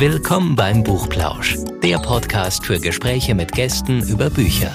Willkommen 0.00 0.56
beim 0.56 0.82
Buchplausch, 0.82 1.58
der 1.82 1.98
Podcast 1.98 2.64
für 2.64 2.80
Gespräche 2.80 3.34
mit 3.34 3.52
Gästen 3.52 4.00
über 4.08 4.30
Bücher. 4.30 4.74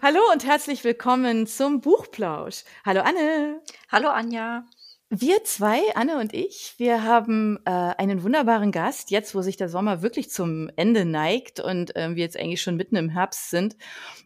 Hallo 0.00 0.20
und 0.32 0.46
herzlich 0.46 0.84
willkommen 0.84 1.48
zum 1.48 1.80
Buchplausch. 1.80 2.62
Hallo 2.86 3.00
Anne. 3.00 3.60
Hallo 3.90 4.10
Anja. 4.10 4.64
Wir 5.10 5.44
zwei, 5.44 5.80
Anne 5.94 6.18
und 6.18 6.32
ich, 6.32 6.74
wir 6.78 7.04
haben 7.04 7.58
äh, 7.66 7.70
einen 7.70 8.22
wunderbaren 8.22 8.72
Gast, 8.72 9.10
jetzt 9.10 9.34
wo 9.34 9.42
sich 9.42 9.56
der 9.56 9.68
Sommer 9.68 10.02
wirklich 10.02 10.30
zum 10.30 10.70
Ende 10.76 11.04
neigt 11.04 11.60
und 11.60 11.94
äh, 11.94 12.16
wir 12.16 12.22
jetzt 12.22 12.38
eigentlich 12.38 12.62
schon 12.62 12.76
mitten 12.76 12.96
im 12.96 13.10
Herbst 13.10 13.50
sind 13.50 13.76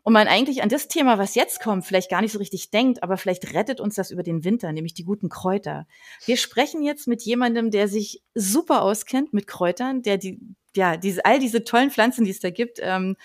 und 0.05 0.13
man 0.13 0.29
eigentlich 0.29 0.63
an 0.63 0.69
das 0.69 0.87
Thema, 0.87 1.19
was 1.19 1.35
jetzt 1.35 1.61
kommt, 1.61 1.85
vielleicht 1.85 2.11
gar 2.11 2.23
nicht 2.23 2.33
so 2.33 2.39
richtig 2.39 2.71
denkt, 2.71 3.03
aber 3.03 3.17
vielleicht 3.17 3.53
rettet 3.55 3.81
uns 3.81 3.97
das 3.97 4.13
über 4.13 4.23
den 4.23 4.45
Winter, 4.45 4.73
nämlich 4.73 4.95
die 4.95 5.05
guten 5.05 5.29
Kräuter. 5.29 5.87
Wir 6.25 6.37
sprechen 6.37 6.83
jetzt 6.83 7.09
mit 7.09 7.23
jemandem, 7.23 7.71
der 7.71 7.89
sich 7.89 8.23
super 8.35 8.83
auskennt 8.83 9.35
mit 9.35 9.49
Kräutern, 9.49 10.03
der 10.03 10.17
die, 10.17 10.41
ja, 10.77 10.97
diese, 10.97 11.25
all 11.25 11.41
diese 11.41 11.65
tollen 11.65 11.91
Pflanzen, 11.91 12.25
die 12.25 12.31
es 12.31 12.41
da 12.41 12.51
gibt, 12.51 12.79
ähm, 12.81 13.17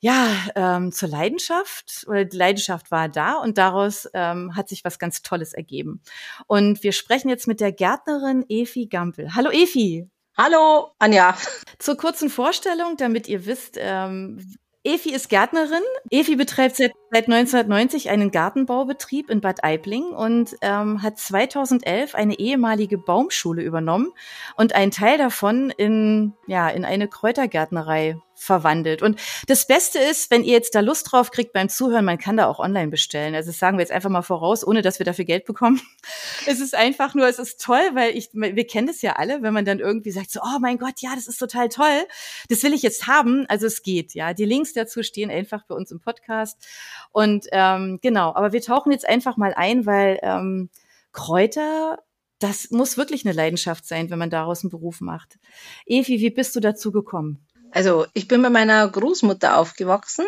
ja, 0.00 0.34
ähm, 0.56 0.92
zur 0.92 1.10
Leidenschaft 1.10 2.04
oder 2.08 2.24
die 2.24 2.36
Leidenschaft 2.36 2.90
war 2.90 3.08
da 3.08 3.34
und 3.34 3.58
daraus 3.58 4.08
ähm, 4.14 4.56
hat 4.56 4.68
sich 4.68 4.84
was 4.84 4.98
ganz 4.98 5.22
Tolles 5.22 5.52
ergeben. 5.52 6.02
Und 6.46 6.82
wir 6.82 6.92
sprechen 6.92 7.28
jetzt 7.28 7.46
mit 7.46 7.60
der 7.60 7.72
Gärtnerin 7.72 8.44
Efi 8.48 8.86
Gampel. 8.86 9.34
Hallo 9.34 9.50
Efi. 9.50 10.08
Hallo 10.36 10.92
Anja. 10.98 11.36
Zur 11.78 11.98
kurzen 11.98 12.30
Vorstellung, 12.30 12.96
damit 12.96 13.28
ihr 13.28 13.44
wisst, 13.44 13.76
ähm, 13.78 14.56
Efi 14.84 15.12
ist 15.12 15.28
Gärtnerin. 15.28 15.82
Efi 16.10 16.36
betreibt 16.36 16.76
seit, 16.76 16.92
seit 17.10 17.26
1990 17.26 18.10
einen 18.10 18.30
Gartenbaubetrieb 18.30 19.30
in 19.30 19.40
Bad 19.40 19.64
Aibling 19.64 20.04
und 20.04 20.56
ähm, 20.60 21.02
hat 21.02 21.18
2011 21.18 22.14
eine 22.14 22.38
ehemalige 22.38 22.98
Baumschule 22.98 23.62
übernommen 23.62 24.12
und 24.56 24.74
einen 24.74 24.92
Teil 24.92 25.18
davon 25.18 25.70
in, 25.70 26.34
ja, 26.46 26.68
in 26.68 26.84
eine 26.84 27.08
Kräutergärtnerei 27.08 28.16
verwandelt. 28.40 29.02
Und 29.02 29.20
das 29.48 29.66
Beste 29.66 29.98
ist, 29.98 30.30
wenn 30.30 30.44
ihr 30.44 30.54
jetzt 30.54 30.74
da 30.74 30.80
Lust 30.80 31.12
drauf 31.12 31.30
kriegt 31.30 31.52
beim 31.52 31.68
Zuhören, 31.68 32.06
man 32.06 32.16
kann 32.16 32.38
da 32.38 32.46
auch 32.46 32.58
online 32.58 32.88
bestellen. 32.88 33.34
Also 33.34 33.50
das 33.50 33.58
sagen 33.58 33.76
wir 33.76 33.82
jetzt 33.82 33.92
einfach 33.92 34.08
mal 34.08 34.22
voraus, 34.22 34.66
ohne 34.66 34.80
dass 34.80 34.98
wir 34.98 35.04
dafür 35.04 35.26
Geld 35.26 35.44
bekommen. 35.44 35.78
es 36.46 36.58
ist 36.58 36.74
einfach 36.74 37.14
nur, 37.14 37.28
es 37.28 37.38
ist 37.38 37.60
toll, 37.60 37.82
weil 37.92 38.16
ich, 38.16 38.30
wir 38.32 38.66
kennen 38.66 38.86
das 38.86 39.02
ja 39.02 39.16
alle, 39.16 39.42
wenn 39.42 39.52
man 39.52 39.66
dann 39.66 39.78
irgendwie 39.78 40.10
sagt 40.10 40.30
so, 40.30 40.40
oh 40.42 40.58
mein 40.58 40.78
Gott, 40.78 41.00
ja, 41.00 41.10
das 41.14 41.28
ist 41.28 41.36
total 41.36 41.68
toll. 41.68 42.06
Das 42.48 42.62
will 42.62 42.72
ich 42.72 42.82
jetzt 42.82 43.06
haben. 43.06 43.44
Also 43.48 43.66
es 43.66 43.82
geht, 43.82 44.14
ja. 44.14 44.32
Die 44.32 44.46
Links 44.46 44.72
dazu 44.72 45.02
stehen 45.02 45.30
einfach 45.30 45.64
bei 45.66 45.74
uns 45.74 45.90
im 45.90 46.00
Podcast. 46.00 46.66
Und 47.12 47.46
ähm, 47.52 47.98
genau, 48.02 48.34
aber 48.34 48.52
wir 48.52 48.62
tauchen 48.62 48.92
jetzt 48.92 49.08
einfach 49.08 49.36
mal 49.36 49.52
ein, 49.54 49.86
weil 49.86 50.18
ähm, 50.22 50.70
Kräuter 51.12 51.98
das 52.40 52.70
muss 52.70 52.96
wirklich 52.96 53.24
eine 53.24 53.34
Leidenschaft 53.34 53.86
sein, 53.86 54.10
wenn 54.10 54.18
man 54.18 54.30
daraus 54.30 54.64
einen 54.64 54.70
Beruf 54.70 55.00
macht. 55.00 55.38
Evi, 55.86 56.20
wie 56.20 56.30
bist 56.30 56.56
du 56.56 56.60
dazu 56.60 56.90
gekommen? 56.90 57.46
Also 57.70 58.06
ich 58.14 58.26
bin 58.26 58.42
bei 58.42 58.50
meiner 58.50 58.88
Großmutter 58.88 59.56
aufgewachsen 59.58 60.24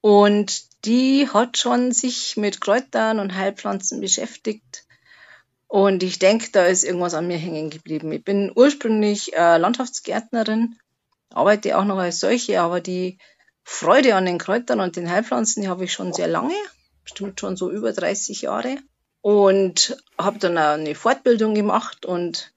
und 0.00 0.84
die 0.84 1.28
hat 1.28 1.58
schon 1.58 1.92
sich 1.92 2.36
mit 2.36 2.60
Kräutern 2.60 3.18
und 3.18 3.34
Heilpflanzen 3.34 4.00
beschäftigt. 4.00 4.84
Und 5.66 6.02
ich 6.02 6.18
denke, 6.18 6.50
da 6.52 6.64
ist 6.64 6.84
irgendwas 6.84 7.14
an 7.14 7.26
mir 7.26 7.36
hängen 7.36 7.70
geblieben. 7.70 8.12
Ich 8.12 8.24
bin 8.24 8.52
ursprünglich 8.54 9.34
äh, 9.34 9.56
Landschaftsgärtnerin, 9.56 10.78
arbeite 11.30 11.76
auch 11.76 11.84
noch 11.84 11.98
als 11.98 12.20
solche, 12.20 12.60
aber 12.60 12.80
die 12.80 13.18
Freude 13.70 14.14
an 14.14 14.24
den 14.24 14.38
Kräutern 14.38 14.80
und 14.80 14.96
den 14.96 15.10
Heilpflanzen, 15.10 15.62
die 15.62 15.68
habe 15.68 15.84
ich 15.84 15.92
schon 15.92 16.14
sehr 16.14 16.26
lange, 16.26 16.54
bestimmt 17.04 17.38
schon 17.38 17.54
so 17.54 17.70
über 17.70 17.92
30 17.92 18.40
Jahre. 18.40 18.78
Und 19.20 20.02
habe 20.18 20.38
dann 20.38 20.56
auch 20.56 20.72
eine 20.72 20.94
Fortbildung 20.94 21.54
gemacht 21.54 22.06
und 22.06 22.54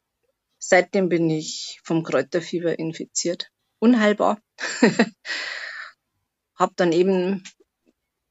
seitdem 0.58 1.10
bin 1.10 1.30
ich 1.30 1.82
vom 1.84 2.04
Kräuterfieber 2.04 2.80
infiziert 2.80 3.52
unheilbar. 3.80 4.40
habe 6.56 6.74
dann 6.78 6.94
eben 6.94 7.44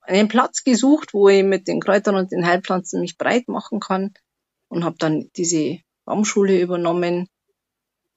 einen 0.00 0.28
Platz 0.28 0.64
gesucht, 0.64 1.12
wo 1.12 1.28
ich 1.28 1.44
mit 1.44 1.68
den 1.68 1.80
Kräutern 1.80 2.14
und 2.14 2.32
den 2.32 2.46
Heilpflanzen 2.46 3.02
mich 3.02 3.18
breit 3.18 3.46
machen 3.46 3.78
kann 3.78 4.14
und 4.68 4.84
habe 4.84 4.96
dann 4.98 5.30
diese 5.36 5.80
Baumschule 6.06 6.58
übernommen, 6.58 7.28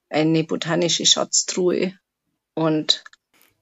eine 0.08 0.42
botanische 0.44 1.04
Schatztruhe 1.04 1.98
und 2.54 3.04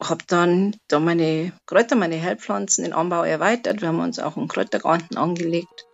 habe 0.03 0.25
dann 0.27 0.77
da 0.89 1.01
meine 1.01 1.53
Kräuter, 1.67 1.97
meine 1.97 2.21
Heilpflanzen, 2.21 2.85
den 2.85 2.93
Anbau 2.93 3.23
erweitert. 3.23 3.81
Wir 3.81 3.89
haben 3.89 4.01
uns 4.01 4.19
auch 4.19 4.37
einen 4.37 4.49
Kräutergarten 4.49 5.17
angelegt, 5.17 5.87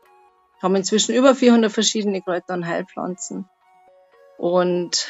haben 0.63 0.77
inzwischen 0.77 1.15
über 1.15 1.35
400 1.35 1.71
verschiedene 1.71 2.23
Kräuter 2.23 2.55
und 2.55 2.67
Heilpflanzen 2.67 3.49
und 4.39 5.09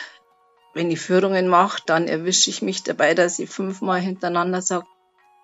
wenn 0.75 0.91
ich 0.91 1.01
Führungen 1.01 1.49
mache, 1.49 1.83
dann 1.87 2.09
erwische 2.09 2.51
ich 2.51 2.63
mich 2.63 2.83
dabei, 2.83 3.15
dass 3.15 3.39
ich 3.39 3.51
fünfmal 3.51 4.01
hintereinander 4.01 4.63
sage, 4.63 4.87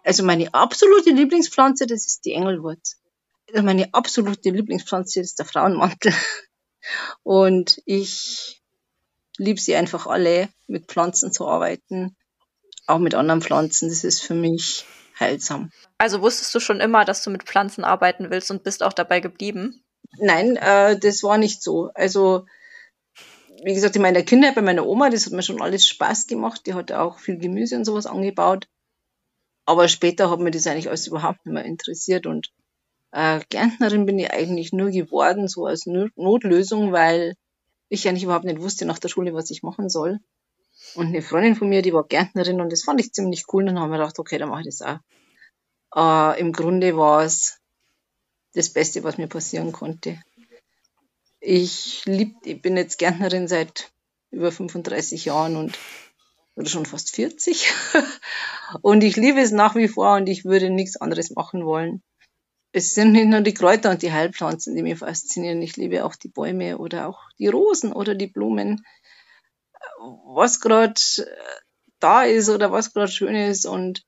also 0.03 0.25
meine 0.25 0.53
absolute 0.53 1.10
Lieblingspflanze, 1.10 1.87
das 1.87 2.06
ist 2.06 2.25
die 2.25 2.32
Engelwurz. 2.32 3.00
Also 3.50 3.62
meine 3.62 3.93
absolute 3.93 4.50
Lieblingspflanze 4.50 5.20
ist 5.20 5.38
der 5.38 5.47
Frauenmantel. 5.47 6.12
Und 7.22 7.81
ich 7.84 8.62
liebe 9.37 9.60
sie 9.60 9.76
einfach 9.76 10.06
alle, 10.06 10.48
mit 10.66 10.87
Pflanzen 10.87 11.32
zu 11.32 11.47
arbeiten, 11.47 12.16
auch 12.86 12.98
mit 12.98 13.14
anderen 13.14 13.42
Pflanzen. 13.42 13.88
Das 13.88 14.04
ist 14.04 14.20
für 14.20 14.34
mich 14.34 14.84
heilsam. 15.18 15.70
Also 15.98 16.22
wusstest 16.22 16.54
du 16.54 16.60
schon 16.60 16.80
immer, 16.80 17.04
dass 17.04 17.22
du 17.22 17.30
mit 17.30 17.44
Pflanzen 17.44 17.84
arbeiten 17.84 18.30
willst 18.30 18.50
und 18.50 18.64
bist 18.64 18.82
auch 18.82 18.92
dabei 18.92 19.20
geblieben? 19.20 19.82
Nein, 20.18 20.56
äh, 20.56 20.98
das 20.98 21.22
war 21.22 21.38
nicht 21.38 21.62
so. 21.62 21.90
Also 21.94 22.46
wie 23.64 23.74
gesagt, 23.74 23.96
in 23.96 24.02
meiner 24.02 24.22
Kindheit 24.22 24.54
bei 24.54 24.62
meiner 24.62 24.86
Oma, 24.86 25.08
das 25.08 25.24
hat 25.24 25.32
mir 25.32 25.42
schon 25.42 25.62
alles 25.62 25.86
Spaß 25.86 26.26
gemacht. 26.26 26.66
Die 26.66 26.74
hat 26.74 26.92
auch 26.92 27.18
viel 27.18 27.38
Gemüse 27.38 27.76
und 27.76 27.84
sowas 27.84 28.06
angebaut. 28.06 28.68
Aber 29.64 29.88
später 29.88 30.30
hat 30.30 30.40
mir 30.40 30.50
das 30.50 30.66
eigentlich 30.66 30.88
alles 30.88 31.06
überhaupt 31.06 31.46
nicht 31.46 31.54
mehr 31.54 31.64
interessiert. 31.64 32.26
Und 32.26 32.52
äh, 33.12 33.40
Gärtnerin 33.48 34.04
bin 34.04 34.18
ich 34.18 34.32
eigentlich 34.32 34.72
nur 34.72 34.90
geworden, 34.90 35.48
so 35.48 35.64
als 35.64 35.86
Notlösung, 35.86 36.92
weil 36.92 37.36
ich 37.88 38.06
eigentlich 38.06 38.24
überhaupt 38.24 38.44
nicht 38.44 38.60
wusste 38.60 38.84
nach 38.84 38.98
der 38.98 39.08
Schule, 39.08 39.32
was 39.32 39.50
ich 39.50 39.62
machen 39.62 39.88
soll. 39.88 40.18
Und 40.94 41.09
eine 41.09 41.22
Freundin 41.22 41.56
von 41.56 41.69
mir, 41.69 41.82
die 41.82 41.93
war 41.93 42.05
Gärtnerin 42.05 42.60
und 42.60 42.71
das 42.71 42.84
fand 42.84 43.00
ich 43.00 43.12
ziemlich 43.12 43.44
cool. 43.53 43.62
Und 43.62 43.75
dann 43.75 43.81
haben 43.81 43.91
wir 43.91 43.99
gedacht, 43.99 44.19
okay, 44.19 44.38
dann 44.38 44.49
mache 44.49 44.62
ich 44.62 44.66
das 44.66 44.82
auch. 44.82 46.34
Äh, 46.34 46.41
Im 46.41 46.53
Grunde 46.53 46.97
war 46.97 47.22
es 47.22 47.59
das 48.55 48.72
Beste, 48.72 49.03
was 49.05 49.19
mir 49.19 49.28
passieren 49.28 49.72
konnte. 49.72 50.21
Ich, 51.41 52.05
lieb, 52.06 52.37
ich 52.44 52.62
bin 52.62 52.77
jetzt 52.77 52.99
Gärtnerin 52.99 53.49
seit 53.49 53.93
über 54.31 54.50
35 54.50 55.27
Jahren 55.27 55.56
und 55.56 55.78
oder 56.56 56.69
schon 56.69 56.87
fast 56.87 57.15
40. 57.15 57.72
und 58.82 59.03
ich 59.03 59.16
liebe 59.16 59.41
es 59.41 59.50
nach 59.50 59.75
wie 59.75 59.88
vor 59.88 60.15
und 60.15 60.28
ich 60.28 60.44
würde 60.44 60.71
nichts 60.71 60.97
anderes 60.97 61.31
machen 61.31 61.65
wollen. 61.65 62.03
Es 62.72 62.94
sind 62.94 63.12
nicht 63.12 63.26
nur 63.26 63.41
die 63.41 63.55
Kräuter 63.55 63.91
und 63.91 64.03
die 64.03 64.12
Heilpflanzen, 64.12 64.75
die 64.75 64.82
mich 64.82 64.99
faszinieren. 64.99 65.62
Ich 65.62 65.76
liebe 65.76 66.05
auch 66.05 66.16
die 66.16 66.28
Bäume 66.28 66.78
oder 66.78 67.09
auch 67.09 67.21
die 67.38 67.47
Rosen 67.47 67.93
oder 67.93 68.15
die 68.15 68.26
Blumen. 68.26 68.84
Was 70.26 70.60
gerade 70.60 71.00
da 72.00 72.25
ist 72.25 72.48
oder 72.48 72.72
was 72.72 72.92
gerade 72.92 73.10
schön 73.10 73.34
ist 73.34 73.66
und 73.66 74.04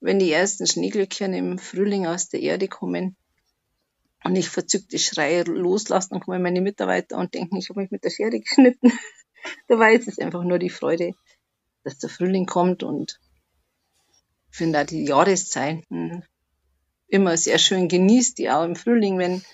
wenn 0.00 0.18
die 0.18 0.32
ersten 0.32 0.66
Schneeglöckchen 0.66 1.32
im 1.32 1.58
Frühling 1.58 2.06
aus 2.06 2.28
der 2.28 2.40
Erde 2.40 2.68
kommen, 2.68 3.16
und 4.24 4.36
ich 4.36 4.48
verzückte 4.48 4.98
Schreie 4.98 5.42
loslassen, 5.44 6.14
dann 6.14 6.20
kommen 6.20 6.42
meine 6.42 6.62
Mitarbeiter 6.62 7.18
und 7.18 7.34
denken, 7.34 7.58
ich 7.58 7.68
habe 7.68 7.80
mich 7.80 7.90
mit 7.90 8.04
der 8.04 8.10
Schere 8.10 8.40
geschnitten. 8.40 8.90
Dabei 9.68 9.94
ist 9.94 10.08
es 10.08 10.18
einfach 10.18 10.42
nur 10.42 10.58
die 10.58 10.70
Freude, 10.70 11.12
dass 11.84 11.98
der 11.98 12.08
Frühling 12.08 12.46
kommt 12.46 12.82
und 12.82 13.20
ich 14.50 14.56
finde 14.56 14.80
auch 14.80 14.86
die 14.86 15.04
Jahreszeiten 15.04 16.24
immer 17.06 17.36
sehr 17.36 17.58
schön 17.58 17.88
genießt, 17.88 18.38
die 18.38 18.50
auch 18.50 18.64
im 18.64 18.76
Frühling, 18.76 19.18
wenn 19.18 19.44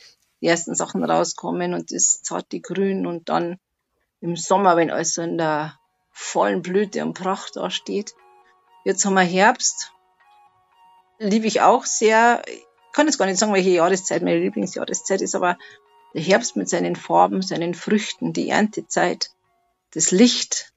die 0.40 0.46
ersten 0.46 0.74
Sachen 0.76 1.02
rauskommen 1.02 1.74
und 1.74 1.90
das 1.90 2.22
zarte 2.22 2.60
Grün 2.60 3.06
und 3.06 3.28
dann 3.28 3.58
im 4.20 4.36
Sommer, 4.36 4.76
wenn 4.76 4.90
alles 4.90 5.14
so 5.14 5.22
in 5.22 5.38
der 5.38 5.78
vollen 6.10 6.62
Blüte 6.62 7.04
und 7.04 7.14
Pracht 7.14 7.56
da 7.56 7.70
steht. 7.70 8.14
Jetzt 8.84 9.04
haben 9.04 9.14
wir 9.14 9.22
Herbst, 9.22 9.92
liebe 11.18 11.46
ich 11.46 11.60
auch 11.60 11.84
sehr 11.84 12.42
kann 12.92 13.06
jetzt 13.06 13.18
gar 13.18 13.26
nicht 13.26 13.38
sagen, 13.38 13.52
welche 13.52 13.70
Jahreszeit 13.70 14.22
meine 14.22 14.40
Lieblingsjahreszeit 14.40 15.20
ist, 15.20 15.34
aber 15.34 15.58
der 16.14 16.22
Herbst 16.22 16.56
mit 16.56 16.68
seinen 16.68 16.96
Farben, 16.96 17.42
seinen 17.42 17.74
Früchten, 17.74 18.32
die 18.32 18.48
Erntezeit, 18.48 19.30
das 19.92 20.10
Licht 20.10 20.72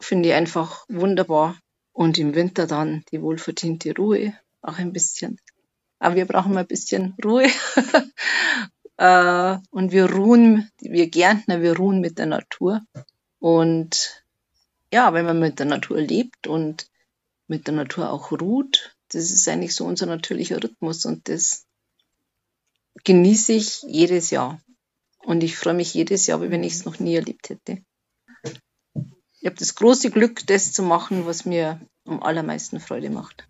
finde 0.00 0.30
ich 0.30 0.34
einfach 0.34 0.84
wunderbar. 0.88 1.56
Und 1.92 2.18
im 2.18 2.34
Winter 2.34 2.66
dann 2.66 3.04
die 3.12 3.20
wohlverdiente 3.20 3.94
Ruhe, 3.94 4.34
auch 4.62 4.78
ein 4.78 4.92
bisschen. 4.92 5.38
Aber 5.98 6.14
wir 6.14 6.24
brauchen 6.24 6.54
mal 6.54 6.60
ein 6.60 6.66
bisschen 6.66 7.14
Ruhe. 7.22 7.48
Äh, 8.96 9.58
und 9.70 9.92
wir 9.92 10.10
ruhen, 10.10 10.70
wir 10.80 11.08
Gärtner, 11.08 11.62
wir 11.62 11.76
ruhen 11.76 12.00
mit 12.00 12.18
der 12.18 12.26
Natur. 12.26 12.82
Und 13.38 14.24
ja, 14.92 15.12
wenn 15.14 15.26
man 15.26 15.40
mit 15.40 15.58
der 15.58 15.66
Natur 15.66 16.00
lebt 16.00 16.46
und 16.46 16.88
mit 17.48 17.66
der 17.66 17.74
Natur 17.74 18.10
auch 18.10 18.30
ruht, 18.32 18.96
das 19.08 19.30
ist 19.30 19.48
eigentlich 19.48 19.74
so 19.74 19.84
unser 19.84 20.06
natürlicher 20.06 20.62
Rhythmus 20.62 21.04
und 21.04 21.28
das 21.28 21.66
genieße 23.04 23.52
ich 23.52 23.82
jedes 23.82 24.30
Jahr. 24.30 24.60
Und 25.24 25.42
ich 25.42 25.56
freue 25.56 25.74
mich 25.74 25.94
jedes 25.94 26.26
Jahr, 26.26 26.42
wie 26.42 26.50
wenn 26.50 26.64
ich 26.64 26.74
es 26.74 26.84
noch 26.84 26.98
nie 26.98 27.14
erlebt 27.14 27.48
hätte. 27.48 27.82
ich 28.94 29.46
habe 29.46 29.56
das 29.56 29.74
große 29.74 30.10
Glück, 30.10 30.46
das 30.46 30.72
zu 30.72 30.82
machen, 30.82 31.26
was 31.26 31.44
mir 31.44 31.80
am 32.04 32.22
allermeisten 32.22 32.80
Freude 32.80 33.10
macht. 33.10 33.48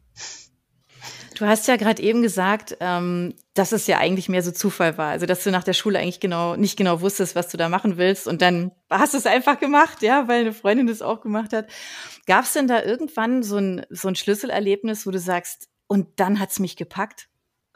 Du 1.43 1.49
hast 1.49 1.67
ja 1.67 1.75
gerade 1.75 2.00
eben 2.00 2.23
gesagt, 2.23 2.77
ähm, 2.79 3.35
dass 3.55 3.73
es 3.73 3.89
ja 3.89 3.99
eigentlich 3.99 4.29
mehr 4.29 4.44
so 4.44 4.53
Zufall 4.53 4.97
war. 4.97 5.09
Also, 5.09 5.27
dass 5.27 5.43
du 5.43 5.50
nach 5.50 5.65
der 5.65 5.73
Schule 5.73 5.99
eigentlich 5.99 6.21
genau 6.21 6.55
nicht 6.55 6.77
genau 6.77 7.00
wusstest, 7.00 7.35
was 7.35 7.49
du 7.49 7.56
da 7.56 7.69
machen 7.69 7.97
willst. 7.97 8.29
Und 8.29 8.43
dann 8.43 8.71
hast 8.89 9.15
du 9.15 9.19
es 9.19 9.27
einfach 9.27 9.59
gemacht, 9.59 10.03
ja, 10.03 10.29
weil 10.29 10.43
eine 10.43 10.53
Freundin 10.53 10.87
das 10.87 11.03
auch 11.03 11.21
gemacht 11.21 11.53
hat. 11.53 11.67
Gab 12.29 12.44
es 12.44 12.53
denn 12.53 12.69
da 12.69 12.81
irgendwann 12.85 13.43
so 13.43 13.56
ein, 13.56 13.85
so 13.91 14.06
ein 14.06 14.15
Schlüsselerlebnis, 14.15 15.05
wo 15.05 15.11
du 15.11 15.19
sagst, 15.19 15.69
und 15.89 16.21
dann 16.21 16.39
hat 16.39 16.53
es 16.53 16.61
mich 16.61 16.77
gepackt? 16.77 17.27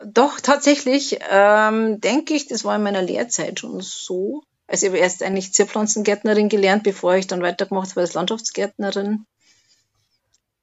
Doch, 0.01 0.39
tatsächlich 0.39 1.19
ähm, 1.29 2.01
denke 2.01 2.35
ich, 2.35 2.47
das 2.47 2.65
war 2.65 2.77
in 2.77 2.85
meiner 2.85 3.03
Lehrzeit 3.03 3.59
schon 3.59 3.81
so. 3.81 4.45
Also 4.69 4.87
ich 4.87 4.93
habe 4.93 5.03
erst 5.03 5.25
eigentlich 5.25 5.53
Zierpflanzengärtnerin 5.53 6.49
gelernt, 6.49 6.85
bevor 6.85 7.17
ich 7.17 7.27
dann 7.27 7.43
weitergemacht 7.43 7.91
habe 7.91 8.03
als 8.03 8.15
Landschaftsgärtnerin. 8.15 9.27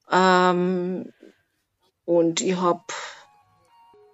Ähm, 0.09 1.11
und 2.05 2.41
ich 2.41 2.55
habe, 2.55 2.83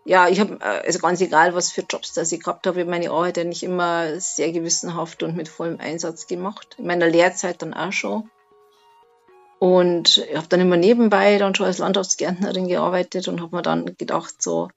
ja, 0.06 0.27
ich 0.27 0.39
habe, 0.39 0.59
äh, 0.62 0.86
also 0.86 1.00
ganz 1.00 1.21
egal, 1.21 1.56
was 1.56 1.71
für 1.71 1.83
Jobs 1.89 2.13
das 2.13 2.31
ich 2.31 2.44
gehabt 2.44 2.68
habe, 2.68 2.86
meine 2.86 3.12
Arbeit 3.12 3.38
ja 3.38 3.44
nicht 3.44 3.63
immer 3.63 4.19
sehr 4.19 4.51
gewissenhaft 4.51 5.24
und 5.24 5.36
mit 5.36 5.47
vollem 5.47 5.80
Einsatz 5.80 6.27
gemacht. 6.27 6.75
In 6.77 6.88
meiner 6.88 7.07
Lehrzeit 7.07 7.62
dann 7.62 7.74
auch 7.74 7.91
schon. 7.91 8.30
Und 9.59 10.18
ich 10.18 10.38
habe 10.38 10.47
dann 10.47 10.62
immer 10.62 10.77
nebenbei 10.77 11.38
dann 11.38 11.53
schon 11.53 11.65
als 11.65 11.80
Landschaftsgärtnerin 11.80 12.68
gearbeitet 12.68 13.27
und 13.27 13.41
habe 13.41 13.57
mir 13.57 13.62
dann 13.62 13.97
gedacht, 13.97 14.41
so, 14.41 14.69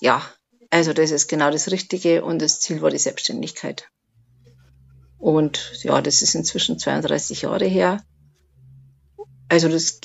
ja, 0.00 0.22
also 0.70 0.92
das 0.92 1.12
ist 1.12 1.28
genau 1.28 1.50
das 1.50 1.70
Richtige 1.70 2.24
und 2.24 2.42
das 2.42 2.58
Ziel 2.58 2.82
war 2.82 2.90
die 2.90 2.98
Selbstständigkeit. 2.98 3.88
Und 5.18 5.84
ja, 5.84 6.00
das 6.00 6.20
ist 6.22 6.34
inzwischen 6.34 6.80
32 6.80 7.42
Jahre 7.42 7.66
her. 7.66 8.02
Also 9.48 9.68
das, 9.68 10.00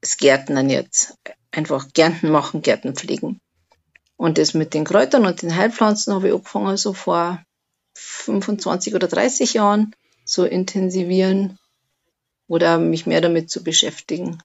das 0.00 0.16
Gärtnern 0.16 0.70
jetzt 0.70 1.18
einfach 1.56 1.88
Gärten 1.92 2.30
machen, 2.30 2.62
Gärten 2.62 2.94
pflegen. 2.94 3.40
Und 4.16 4.38
das 4.38 4.54
mit 4.54 4.74
den 4.74 4.84
Kräutern 4.84 5.26
und 5.26 5.42
den 5.42 5.56
Heilpflanzen 5.56 6.14
habe 6.14 6.28
ich 6.28 6.34
angefangen, 6.34 6.76
so 6.76 6.92
vor 6.92 7.44
25 7.94 8.94
oder 8.94 9.08
30 9.08 9.54
Jahren 9.54 9.94
zu 10.24 10.44
intensivieren 10.46 11.58
oder 12.46 12.78
mich 12.78 13.06
mehr 13.06 13.20
damit 13.20 13.50
zu 13.50 13.62
beschäftigen. 13.64 14.42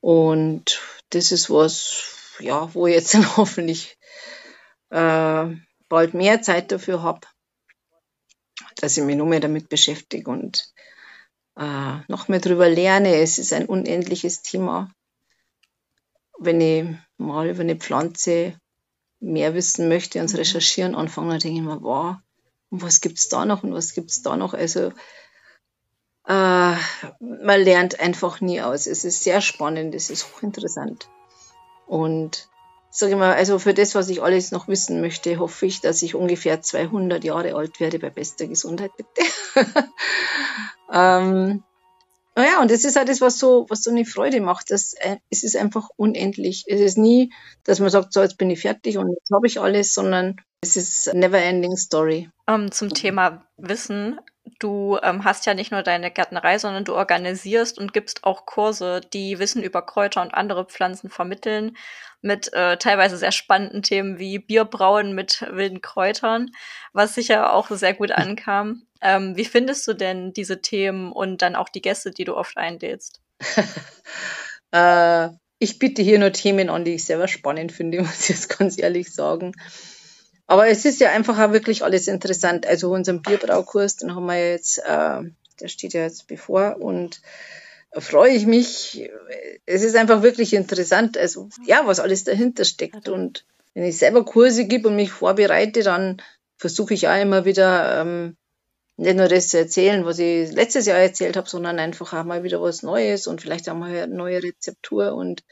Und 0.00 0.80
das 1.10 1.32
ist 1.32 1.50
was, 1.50 2.36
ja, 2.38 2.72
wo 2.74 2.86
ich 2.86 2.94
jetzt 2.94 3.14
dann 3.14 3.36
hoffentlich 3.36 3.96
äh, 4.90 5.46
bald 5.88 6.14
mehr 6.14 6.42
Zeit 6.42 6.72
dafür 6.72 7.02
habe, 7.02 7.26
dass 8.76 8.96
ich 8.96 9.04
mich 9.04 9.16
nur 9.16 9.26
mehr 9.26 9.40
damit 9.40 9.68
beschäftige 9.68 10.30
und 10.30 10.72
äh, 11.56 11.98
noch 12.08 12.28
mehr 12.28 12.40
darüber 12.40 12.68
lerne. 12.68 13.16
Es 13.16 13.38
ist 13.38 13.52
ein 13.52 13.66
unendliches 13.66 14.42
Thema 14.42 14.92
wenn 16.38 16.60
ich 16.60 16.86
mal 17.16 17.48
über 17.48 17.60
eine 17.60 17.76
Pflanze 17.76 18.54
mehr 19.20 19.54
wissen 19.54 19.88
möchte 19.88 20.20
und 20.20 20.32
mhm. 20.32 20.38
recherchieren 20.38 20.94
anfange, 20.94 21.30
dann 21.30 21.40
denke 21.40 21.58
ich 21.58 21.64
mir, 21.64 21.82
wow, 21.82 22.16
und 22.70 22.82
was 22.82 23.00
gibt 23.00 23.18
es 23.18 23.28
da 23.28 23.44
noch 23.44 23.62
und 23.62 23.72
was 23.72 23.94
gibt 23.94 24.10
es 24.10 24.22
da 24.22 24.36
noch? 24.36 24.54
Also 24.54 24.92
äh, 26.26 26.74
man 27.20 27.60
lernt 27.60 28.00
einfach 28.00 28.40
nie 28.40 28.60
aus. 28.60 28.86
Es 28.86 29.04
ist 29.04 29.22
sehr 29.22 29.40
spannend, 29.40 29.94
es 29.94 30.10
ist 30.10 30.26
hochinteressant. 30.34 31.08
Und 31.86 32.48
sage 32.90 33.12
ich 33.12 33.18
mal, 33.18 33.34
also 33.34 33.58
für 33.58 33.74
das, 33.74 33.94
was 33.94 34.08
ich 34.08 34.22
alles 34.22 34.50
noch 34.50 34.68
wissen 34.68 35.00
möchte, 35.00 35.38
hoffe 35.38 35.66
ich, 35.66 35.80
dass 35.80 36.02
ich 36.02 36.14
ungefähr 36.14 36.62
200 36.62 37.22
Jahre 37.24 37.54
alt 37.54 37.80
werde 37.80 37.98
bei 37.98 38.10
bester 38.10 38.46
Gesundheit, 38.46 38.92
bitte. 38.96 39.22
ähm, 40.92 41.62
naja, 42.36 42.60
und 42.60 42.70
das 42.70 42.84
ist 42.84 42.96
halt 42.96 43.08
das, 43.08 43.20
was 43.20 43.38
so, 43.38 43.66
was 43.68 43.82
so 43.82 43.90
eine 43.90 44.04
Freude 44.04 44.40
macht. 44.40 44.70
Das, 44.70 44.94
äh, 44.94 45.16
es 45.30 45.44
ist 45.44 45.56
einfach 45.56 45.88
unendlich. 45.96 46.64
Es 46.66 46.80
ist 46.80 46.98
nie, 46.98 47.32
dass 47.62 47.78
man 47.78 47.90
sagt, 47.90 48.12
so, 48.12 48.22
jetzt 48.22 48.38
bin 48.38 48.50
ich 48.50 48.60
fertig 48.60 48.98
und 48.98 49.10
jetzt 49.10 49.30
habe 49.32 49.46
ich 49.46 49.60
alles, 49.60 49.94
sondern 49.94 50.36
es 50.60 50.76
ist 50.76 51.14
never 51.14 51.38
ending 51.38 51.76
story. 51.76 52.30
Um, 52.46 52.62
ähm, 52.62 52.72
zum 52.72 52.92
Thema 52.92 53.46
Wissen. 53.56 54.18
Du 54.58 54.98
ähm, 55.02 55.24
hast 55.24 55.46
ja 55.46 55.54
nicht 55.54 55.72
nur 55.72 55.82
deine 55.82 56.10
Gärtnerei, 56.10 56.58
sondern 56.58 56.84
du 56.84 56.94
organisierst 56.94 57.78
und 57.78 57.92
gibst 57.92 58.24
auch 58.24 58.46
Kurse, 58.46 59.00
die 59.00 59.38
Wissen 59.38 59.62
über 59.62 59.82
Kräuter 59.82 60.22
und 60.22 60.34
andere 60.34 60.66
Pflanzen 60.66 61.08
vermitteln, 61.10 61.76
mit 62.20 62.52
äh, 62.52 62.76
teilweise 62.78 63.16
sehr 63.16 63.32
spannenden 63.32 63.82
Themen 63.82 64.18
wie 64.18 64.38
Bierbrauen 64.38 65.14
mit 65.14 65.42
wilden 65.50 65.82
Kräutern, 65.82 66.50
was 66.92 67.14
sicher 67.14 67.52
auch 67.52 67.70
sehr 67.70 67.94
gut 67.94 68.12
ankam. 68.12 68.86
Ähm, 69.00 69.36
wie 69.36 69.44
findest 69.44 69.86
du 69.86 69.92
denn 69.92 70.32
diese 70.32 70.62
Themen 70.62 71.12
und 71.12 71.42
dann 71.42 71.56
auch 71.56 71.68
die 71.68 71.82
Gäste, 71.82 72.10
die 72.10 72.24
du 72.24 72.34
oft 72.34 72.56
einlädst? 72.56 73.20
äh, 74.72 75.28
ich 75.58 75.78
biete 75.78 76.02
hier 76.02 76.18
nur 76.18 76.32
Themen 76.32 76.70
an, 76.70 76.84
die 76.84 76.94
ich 76.94 77.04
selber 77.04 77.28
spannend 77.28 77.72
finde, 77.72 77.98
muss 78.02 78.22
ich 78.22 78.28
jetzt 78.30 78.58
ganz 78.58 78.78
ehrlich 78.78 79.12
sagen. 79.12 79.52
Aber 80.46 80.68
es 80.68 80.84
ist 80.84 81.00
ja 81.00 81.10
einfach 81.10 81.38
auch 81.38 81.52
wirklich 81.52 81.82
alles 81.84 82.06
interessant. 82.06 82.66
Also 82.66 82.90
unseren 82.90 83.22
Bierbraukurs, 83.22 83.96
den 83.96 84.14
haben 84.14 84.26
wir 84.26 84.50
jetzt, 84.50 84.78
äh, 84.78 85.22
der 85.60 85.68
steht 85.68 85.94
ja 85.94 86.02
jetzt 86.02 86.26
bevor 86.26 86.76
und 86.80 87.20
freue 87.92 88.32
ich 88.32 88.46
mich. 88.46 89.10
Es 89.66 89.82
ist 89.82 89.96
einfach 89.96 90.22
wirklich 90.22 90.52
interessant, 90.52 91.16
also 91.16 91.48
ja, 91.64 91.82
was 91.86 92.00
alles 92.00 92.24
dahinter 92.24 92.64
steckt. 92.64 93.08
Und 93.08 93.44
wenn 93.72 93.84
ich 93.84 93.96
selber 93.96 94.24
Kurse 94.24 94.66
gebe 94.66 94.88
und 94.88 94.96
mich 94.96 95.12
vorbereite, 95.12 95.82
dann 95.82 96.20
versuche 96.56 96.94
ich 96.94 97.08
auch 97.08 97.20
immer 97.20 97.44
wieder 97.44 98.00
ähm, 98.00 98.36
nicht 98.96 99.16
nur 99.16 99.28
das 99.28 99.48
zu 99.48 99.58
erzählen, 99.58 100.04
was 100.04 100.18
ich 100.18 100.52
letztes 100.52 100.86
Jahr 100.86 100.98
erzählt 100.98 101.36
habe, 101.36 101.48
sondern 101.48 101.78
einfach 101.78 102.12
auch 102.12 102.24
mal 102.24 102.44
wieder 102.44 102.60
was 102.62 102.82
Neues 102.82 103.26
und 103.26 103.40
vielleicht 103.40 103.68
auch 103.68 103.74
mal 103.74 103.90
eine 103.90 104.14
neue 104.14 104.42
Rezeptur. 104.42 105.14
Und 105.14 105.42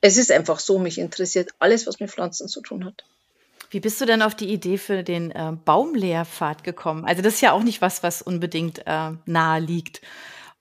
es 0.00 0.16
ist 0.16 0.30
einfach 0.30 0.60
so, 0.60 0.78
mich 0.78 0.98
interessiert 0.98 1.50
alles, 1.58 1.86
was 1.86 1.98
mit 1.98 2.10
Pflanzen 2.10 2.48
zu 2.48 2.60
tun 2.60 2.84
hat. 2.84 3.04
Wie 3.74 3.80
bist 3.80 4.00
du 4.00 4.06
denn 4.06 4.22
auf 4.22 4.36
die 4.36 4.52
Idee 4.52 4.78
für 4.78 5.02
den 5.02 5.32
äh, 5.32 5.52
Baumlehrpfad 5.64 6.62
gekommen? 6.62 7.04
Also 7.04 7.22
das 7.22 7.34
ist 7.34 7.40
ja 7.40 7.50
auch 7.50 7.64
nicht 7.64 7.82
was, 7.82 8.04
was 8.04 8.22
unbedingt 8.22 8.86
äh, 8.86 9.10
nahe 9.26 9.58
liegt. 9.58 10.00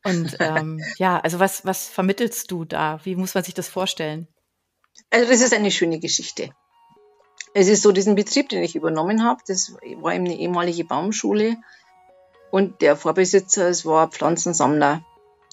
Und 0.03 0.35
ähm, 0.39 0.83
ja, 0.97 1.19
also 1.19 1.37
was, 1.37 1.63
was 1.63 1.87
vermittelst 1.87 2.49
du 2.49 2.65
da? 2.65 2.99
Wie 3.03 3.15
muss 3.15 3.35
man 3.35 3.43
sich 3.43 3.53
das 3.53 3.69
vorstellen? 3.69 4.27
Also 5.11 5.29
das 5.29 5.41
ist 5.41 5.53
eine 5.53 5.69
schöne 5.69 5.99
Geschichte. 5.99 6.55
Es 7.53 7.67
ist 7.67 7.83
so, 7.83 7.91
diesen 7.91 8.15
Betrieb, 8.15 8.49
den 8.49 8.63
ich 8.63 8.75
übernommen 8.75 9.23
habe, 9.23 9.43
das 9.45 9.75
war 9.75 10.11
eben 10.11 10.25
eine 10.25 10.35
ehemalige 10.35 10.83
Baumschule 10.83 11.57
und 12.49 12.81
der 12.81 12.95
Vorbesitzer, 12.95 13.69
es 13.69 13.85
war 13.85 14.07
Pflanzensammler. 14.07 15.05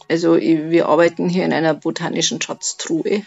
Also 0.09 0.37
wir 0.39 0.89
arbeiten 0.89 1.29
hier 1.29 1.45
in 1.45 1.53
einer 1.53 1.75
botanischen 1.75 2.41
Schatztruhe. 2.41 3.23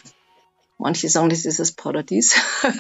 Manche 0.80 1.08
sagen, 1.08 1.30
das 1.30 1.46
ist 1.46 1.60
das 1.60 1.74
Paradies. 1.74 2.34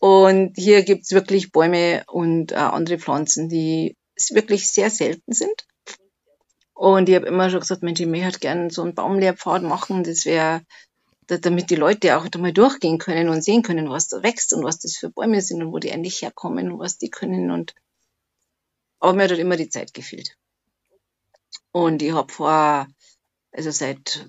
und 0.00 0.52
hier 0.56 0.82
gibt's 0.82 1.12
wirklich 1.12 1.52
Bäume 1.52 2.04
und 2.06 2.52
äh, 2.52 2.56
andere 2.56 2.98
Pflanzen, 2.98 3.48
die 3.48 3.96
wirklich 4.30 4.68
sehr 4.68 4.90
selten 4.90 5.32
sind. 5.32 5.66
Und 6.74 7.08
ich 7.08 7.16
habe 7.16 7.26
immer 7.26 7.50
schon 7.50 7.60
gesagt, 7.60 7.82
Mensch, 7.82 8.00
ich 8.00 8.06
möchte 8.06 8.38
gerne 8.38 8.70
so 8.70 8.82
einen 8.82 8.94
Baumlehrpfad 8.94 9.62
machen. 9.62 10.04
Das 10.04 10.24
wäre, 10.24 10.62
damit 11.26 11.70
die 11.70 11.76
Leute 11.76 12.16
auch 12.16 12.28
da 12.28 12.38
mal 12.38 12.52
durchgehen 12.52 12.98
können 12.98 13.28
und 13.28 13.42
sehen 13.42 13.62
können, 13.62 13.90
was 13.90 14.08
da 14.08 14.22
wächst 14.22 14.52
und 14.52 14.62
was 14.62 14.78
das 14.78 14.96
für 14.96 15.10
Bäume 15.10 15.40
sind 15.40 15.62
und 15.62 15.72
wo 15.72 15.78
die 15.78 15.92
eigentlich 15.92 16.22
herkommen 16.22 16.70
und 16.70 16.78
was 16.78 16.98
die 16.98 17.10
können. 17.10 17.50
Und 17.50 17.74
aber 19.00 19.12
mir 19.12 19.24
hat 19.24 19.30
halt 19.30 19.40
immer 19.40 19.56
die 19.56 19.68
Zeit 19.68 19.94
gefehlt. 19.94 20.36
Und 21.72 22.02
ich 22.02 22.12
habe 22.12 22.32
vor, 22.32 22.86
also 23.52 23.70
seit, 23.70 24.28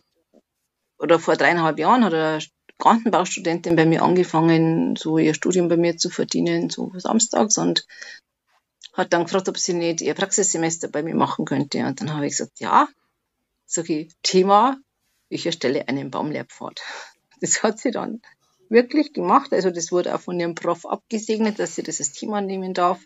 oder 0.98 1.20
vor 1.20 1.36
dreieinhalb 1.36 1.80
Jahren 1.80 2.04
hat 2.04 2.14
eine 2.14 2.42
Gartenbaustudentin 2.80 3.76
bei 3.76 3.86
mir 3.86 4.02
angefangen, 4.02 4.96
so 4.96 5.18
ihr 5.18 5.34
Studium 5.34 5.68
bei 5.68 5.78
mir 5.78 5.98
zu 5.98 6.10
verdienen, 6.10 6.70
so 6.70 6.92
samstags 6.96 7.58
und 7.58 7.86
hat 8.94 9.14
dann 9.14 9.26
gefragt, 9.26 9.48
ob 9.50 9.58
sie 9.58 9.74
nicht 9.74 10.02
ihr 10.02 10.16
Praxissemester 10.16 10.88
bei 10.88 11.04
mir 11.04 11.16
machen 11.16 11.46
könnte. 11.46 11.86
Und 11.86 12.02
dann 12.02 12.14
habe 12.14 12.26
ich 12.26 12.32
gesagt, 12.32 12.60
ja. 12.60 12.88
Sag 13.66 13.90
ich, 13.90 14.12
Thema, 14.24 14.78
ich 15.30 15.46
erstelle 15.46 15.88
einen 15.88 16.12
Baumlehrpfad. 16.12 16.82
Das 17.42 17.64
hat 17.64 17.80
sie 17.80 17.92
dann 17.92 18.22
wirklich 18.68 19.14
gemacht. 19.14 19.54
Also 19.54 19.70
das 19.70 19.94
wurde 19.94 20.14
auch 20.14 20.20
von 20.20 20.38
ihrem 20.38 20.56
Prof 20.56 20.86
abgesegnet, 20.86 21.58
dass 21.58 21.76
sie 21.76 21.84
das 21.84 22.00
als 22.00 22.12
Thema 22.12 22.42
nehmen 22.42 22.74
darf 22.74 23.00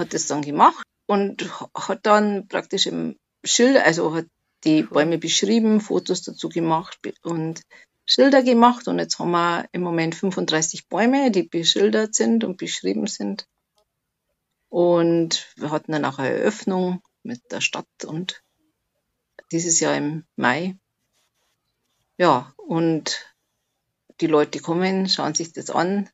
hat 0.00 0.14
das 0.14 0.26
dann 0.26 0.42
gemacht 0.42 0.84
und 1.06 1.48
hat 1.74 2.06
dann 2.06 2.48
praktisch 2.48 2.86
im 2.86 3.16
Schilder, 3.44 3.84
also 3.84 4.14
hat 4.14 4.26
die 4.64 4.82
Bäume 4.82 5.18
beschrieben, 5.18 5.80
Fotos 5.80 6.22
dazu 6.22 6.48
gemacht 6.48 6.98
und 7.22 7.62
Schilder 8.10 8.42
gemacht. 8.42 8.88
Und 8.88 8.98
jetzt 8.98 9.18
haben 9.18 9.30
wir 9.30 9.68
im 9.70 9.82
Moment 9.82 10.16
35 10.16 10.88
Bäume, 10.88 11.30
die 11.30 11.44
beschildert 11.44 12.14
sind 12.14 12.42
und 12.42 12.56
beschrieben 12.56 13.06
sind. 13.06 13.46
Und 14.68 15.46
wir 15.56 15.70
hatten 15.70 15.92
dann 15.92 16.04
auch 16.04 16.18
eine 16.18 16.30
Eröffnung 16.30 17.02
mit 17.22 17.40
der 17.52 17.60
Stadt 17.60 17.86
und 18.04 18.42
dieses 19.52 19.78
Jahr 19.78 19.96
im 19.96 20.24
Mai. 20.36 20.76
Ja, 22.18 22.52
und 22.56 23.26
die 24.20 24.26
Leute 24.26 24.60
kommen, 24.60 25.08
schauen 25.08 25.34
sich 25.34 25.52
das 25.52 25.70
an, 25.70 26.08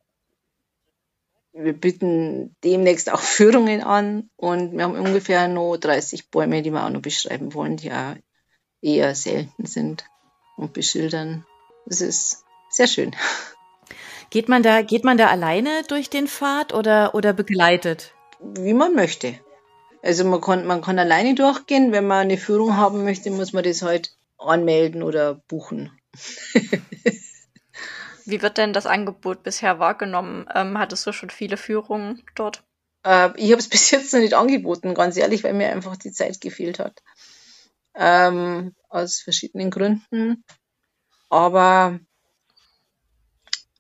wir 1.53 1.73
bieten 1.73 2.55
demnächst 2.63 3.11
auch 3.11 3.21
Führungen 3.37 3.83
an 3.83 4.29
und 4.37 4.73
wir 4.73 4.85
haben 4.85 4.99
ungefähr 4.99 5.49
noch 5.49 5.79
30 5.79 6.31
Bäume, 6.31 6.63
die 6.63 6.71
wir 6.71 6.85
auch 6.85 6.91
noch 6.91 7.01
beschreiben 7.01 7.55
wollen, 7.55 7.79
die 7.79 7.89
ja 7.89 8.17
eher 8.83 9.15
selten 9.15 9.65
sind 9.65 10.05
und 10.57 10.75
beschildern. 10.75 11.47
Das 11.87 12.01
ist 12.01 12.45
sehr 12.69 12.89
schön. 12.89 13.15
Geht 14.31 14.49
man 14.49 14.63
da, 14.63 14.83
geht 14.83 15.05
man 15.05 15.17
da 15.17 15.29
alleine 15.29 15.83
durch 15.89 16.11
den 16.11 16.27
Pfad 16.27 16.75
oder, 16.75 17.15
oder 17.15 17.33
begleitet? 17.33 18.13
Wie 18.41 18.75
man 18.75 18.95
möchte. 18.95 19.39
Also 20.03 20.25
man 20.25 20.41
kann, 20.41 20.67
man 20.67 20.83
kann 20.83 20.99
alleine 20.99 21.35
durchgehen. 21.35 21.93
Wenn 21.93 22.07
man 22.07 22.27
eine 22.27 22.39
Führung 22.39 22.77
haben 22.77 23.05
möchte, 23.05 23.31
muss 23.31 23.53
man 23.53 23.65
das 23.65 23.83
halt 23.83 24.17
anmelden 24.37 25.03
oder 25.03 25.35
buchen. 25.35 25.93
Wie 28.25 28.43
wird 28.43 28.59
denn 28.59 28.73
das 28.73 28.87
Angebot 28.87 29.45
bisher 29.45 29.79
wahrgenommen? 29.79 30.49
Ähm, 30.53 30.77
hattest 30.79 31.07
du 31.07 31.13
schon 31.13 31.31
viele 31.31 31.57
Führungen 31.57 32.25
dort? 32.35 32.65
Äh, 33.05 33.31
ich 33.37 33.53
habe 33.53 33.61
es 33.61 33.69
bis 33.71 33.91
jetzt 33.93 34.13
noch 34.13 34.21
nicht 34.21 34.35
angeboten, 34.35 34.95
ganz 34.95 35.17
ehrlich, 35.17 35.45
weil 35.45 35.55
mir 35.55 35.71
einfach 35.71 35.97
die 35.97 36.11
Zeit 36.13 36.41
gefehlt 36.41 36.81
hat. 36.81 37.03
Ähm, 37.95 38.75
aus 38.89 39.21
verschiedenen 39.21 39.71
Gründen. 39.71 40.45
Aber 41.37 42.01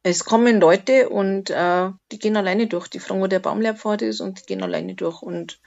es 0.02 0.26
kommen 0.26 0.60
Leute 0.60 1.08
und 1.08 1.48
äh, 1.48 1.90
die 2.12 2.18
gehen 2.18 2.36
alleine 2.36 2.66
durch. 2.66 2.88
Die 2.88 2.98
fragen, 2.98 3.22
wo 3.22 3.28
der 3.28 3.38
Baumlehrpfad 3.38 4.02
ist 4.02 4.20
und 4.20 4.38
die 4.38 4.44
gehen 4.44 4.62
alleine 4.62 4.94
durch. 4.94 5.22
Und 5.22 5.58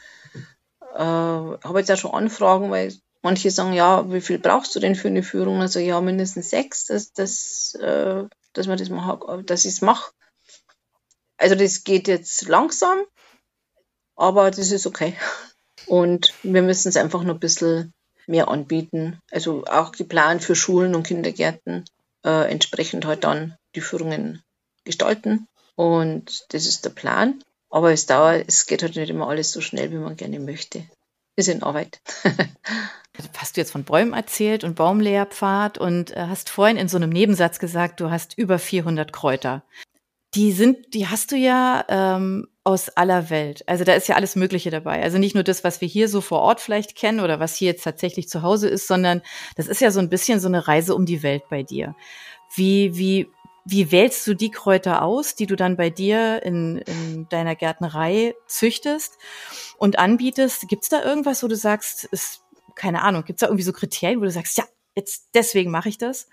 äh, 0.94 1.00
habe 1.00 1.80
jetzt 1.80 1.92
auch 1.92 1.98
schon 1.98 2.12
Anfragen, 2.12 2.70
weil 2.70 2.94
manche 3.24 3.50
sagen, 3.50 3.74
ja, 3.74 4.08
wie 4.14 4.22
viel 4.22 4.38
brauchst 4.38 4.76
du 4.76 4.80
denn 4.80 4.94
für 4.94 5.08
eine 5.08 5.24
Führung? 5.24 5.62
Also 5.62 5.80
ja, 5.80 6.00
mindestens 6.00 6.52
sechs, 6.52 6.86
dass, 6.86 7.12
dass, 7.14 7.74
äh, 7.74 8.26
dass 8.54 8.68
man 8.68 8.78
das 8.78 8.90
machen, 8.90 9.48
dass 9.48 9.66
ich 9.66 9.72
es 9.72 9.82
mache. 9.82 10.12
Also 11.38 11.56
das 11.56 11.84
geht 11.84 12.08
jetzt 12.08 12.48
langsam, 12.48 13.00
aber 14.16 14.52
das 14.52 14.70
ist 14.70 14.86
okay. 14.86 15.16
Und 15.88 16.36
wir 16.44 16.62
müssen 16.62 16.90
es 16.90 16.98
einfach 16.98 17.24
noch 17.24 17.34
ein 17.34 17.40
bisschen 17.40 17.96
mehr 18.30 18.48
anbieten. 18.48 19.20
Also 19.32 19.66
auch 19.66 19.92
geplant 19.92 20.44
für 20.44 20.56
Schulen 20.56 20.96
und 20.96 21.04
Kindergärten 21.04 21.86
äh, 22.24 22.50
entsprechend 22.52 23.06
halt 23.06 23.24
dann 23.24 23.56
die 23.76 23.82
Führungen 23.82 24.42
gestalten. 24.86 25.48
Und 25.76 26.46
das 26.50 26.66
ist 26.66 26.86
der 26.86 26.92
Plan. 26.92 27.44
Aber 27.70 27.92
es 27.92 28.06
dauert, 28.06 28.46
es 28.48 28.66
geht 28.66 28.82
halt 28.82 28.96
nicht 28.96 29.10
immer 29.10 29.28
alles 29.28 29.52
so 29.52 29.62
schnell, 29.62 29.92
wie 29.92 29.98
man 29.98 30.16
gerne 30.16 30.40
möchte. 30.40 30.84
Ist 31.36 31.50
in 31.50 31.64
Arbeit. 31.64 32.02
hast 33.38 33.56
du 33.56 33.62
jetzt 33.62 33.72
von 33.72 33.84
Bäumen 33.84 34.14
erzählt 34.14 34.64
und 34.64 34.76
Baumlehrpfad 34.76 35.78
und 35.78 36.12
äh, 36.12 36.26
hast 36.28 36.50
vorhin 36.50 36.78
in 36.78 36.88
so 36.88 36.98
einem 36.98 37.10
Nebensatz 37.10 37.60
gesagt, 37.60 38.00
du 38.00 38.10
hast 38.10 38.38
über 38.38 38.60
400 38.60 39.14
Kräuter. 39.14 39.64
Die 40.36 40.52
sind, 40.52 40.94
die 40.94 41.08
hast 41.08 41.32
du 41.32 41.36
ja 41.36 41.84
ähm, 41.90 42.48
aus 42.64 42.90
aller 42.90 43.32
Welt. 43.32 43.68
Also 43.68 43.84
da 43.84 43.94
ist 43.94 44.08
ja 44.08 44.16
alles 44.16 44.36
Mögliche 44.36 44.70
dabei. 44.70 45.02
Also 45.02 45.18
nicht 45.18 45.34
nur 45.34 45.44
das, 45.44 45.64
was 45.64 45.82
wir 45.82 45.88
hier 45.88 46.08
so 46.08 46.22
vor 46.22 46.42
Ort 46.42 46.62
vielleicht 46.62 46.96
kennen 46.96 47.20
oder 47.20 47.40
was 47.40 47.56
hier 47.56 47.70
jetzt 47.70 47.84
tatsächlich 47.84 48.30
zu 48.30 48.44
Hause 48.44 48.70
ist, 48.70 48.88
sondern 48.88 49.24
das 49.56 49.68
ist 49.68 49.82
ja 49.82 49.90
so 49.90 50.00
ein 50.00 50.10
bisschen 50.10 50.40
so 50.40 50.48
eine 50.48 50.68
Reise 50.68 50.94
um 50.94 51.08
die 51.08 51.24
Welt 51.24 51.44
bei 51.50 51.64
dir. 51.64 51.96
Wie, 52.54 52.96
wie, 52.96 53.28
wie 53.66 53.92
wählst 53.92 54.28
du 54.28 54.36
die 54.36 54.52
Kräuter 54.52 55.02
aus, 55.02 55.34
die 55.34 55.48
du 55.48 55.56
dann 55.56 55.78
bei 55.78 55.90
dir 55.90 56.44
in, 56.44 56.78
in 56.78 57.28
deiner 57.30 57.56
Gärtnerei 57.56 58.36
züchtest 58.46 59.18
und 59.78 59.98
anbietest? 59.98 60.68
Gibt 60.68 60.84
es 60.84 60.90
da 60.90 61.04
irgendwas, 61.04 61.42
wo 61.42 61.48
du 61.48 61.56
sagst, 61.56 62.04
ist, 62.06 62.44
keine 62.76 63.02
Ahnung, 63.02 63.26
gibt 63.26 63.38
es 63.38 63.42
da 63.42 63.48
irgendwie 63.48 63.64
so 63.64 63.74
Kriterien, 63.74 64.20
wo 64.20 64.26
du 64.26 64.32
sagst, 64.32 64.58
ja, 64.58 64.66
jetzt 64.96 65.30
deswegen 65.34 65.72
mache 65.72 65.90
ich 65.90 65.98
das? 65.98 66.28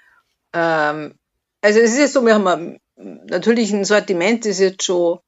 Ähm, 0.53 1.19
also 1.61 1.81
es 1.81 1.93
ist 1.93 1.99
jetzt 1.99 2.13
so, 2.13 2.25
wir 2.25 2.35
haben 2.35 2.79
natürlich 2.97 3.73
ein 3.73 3.85
Sortiment, 3.85 4.45
das 4.45 4.59
jetzt 4.59 4.83
schon 4.85 5.19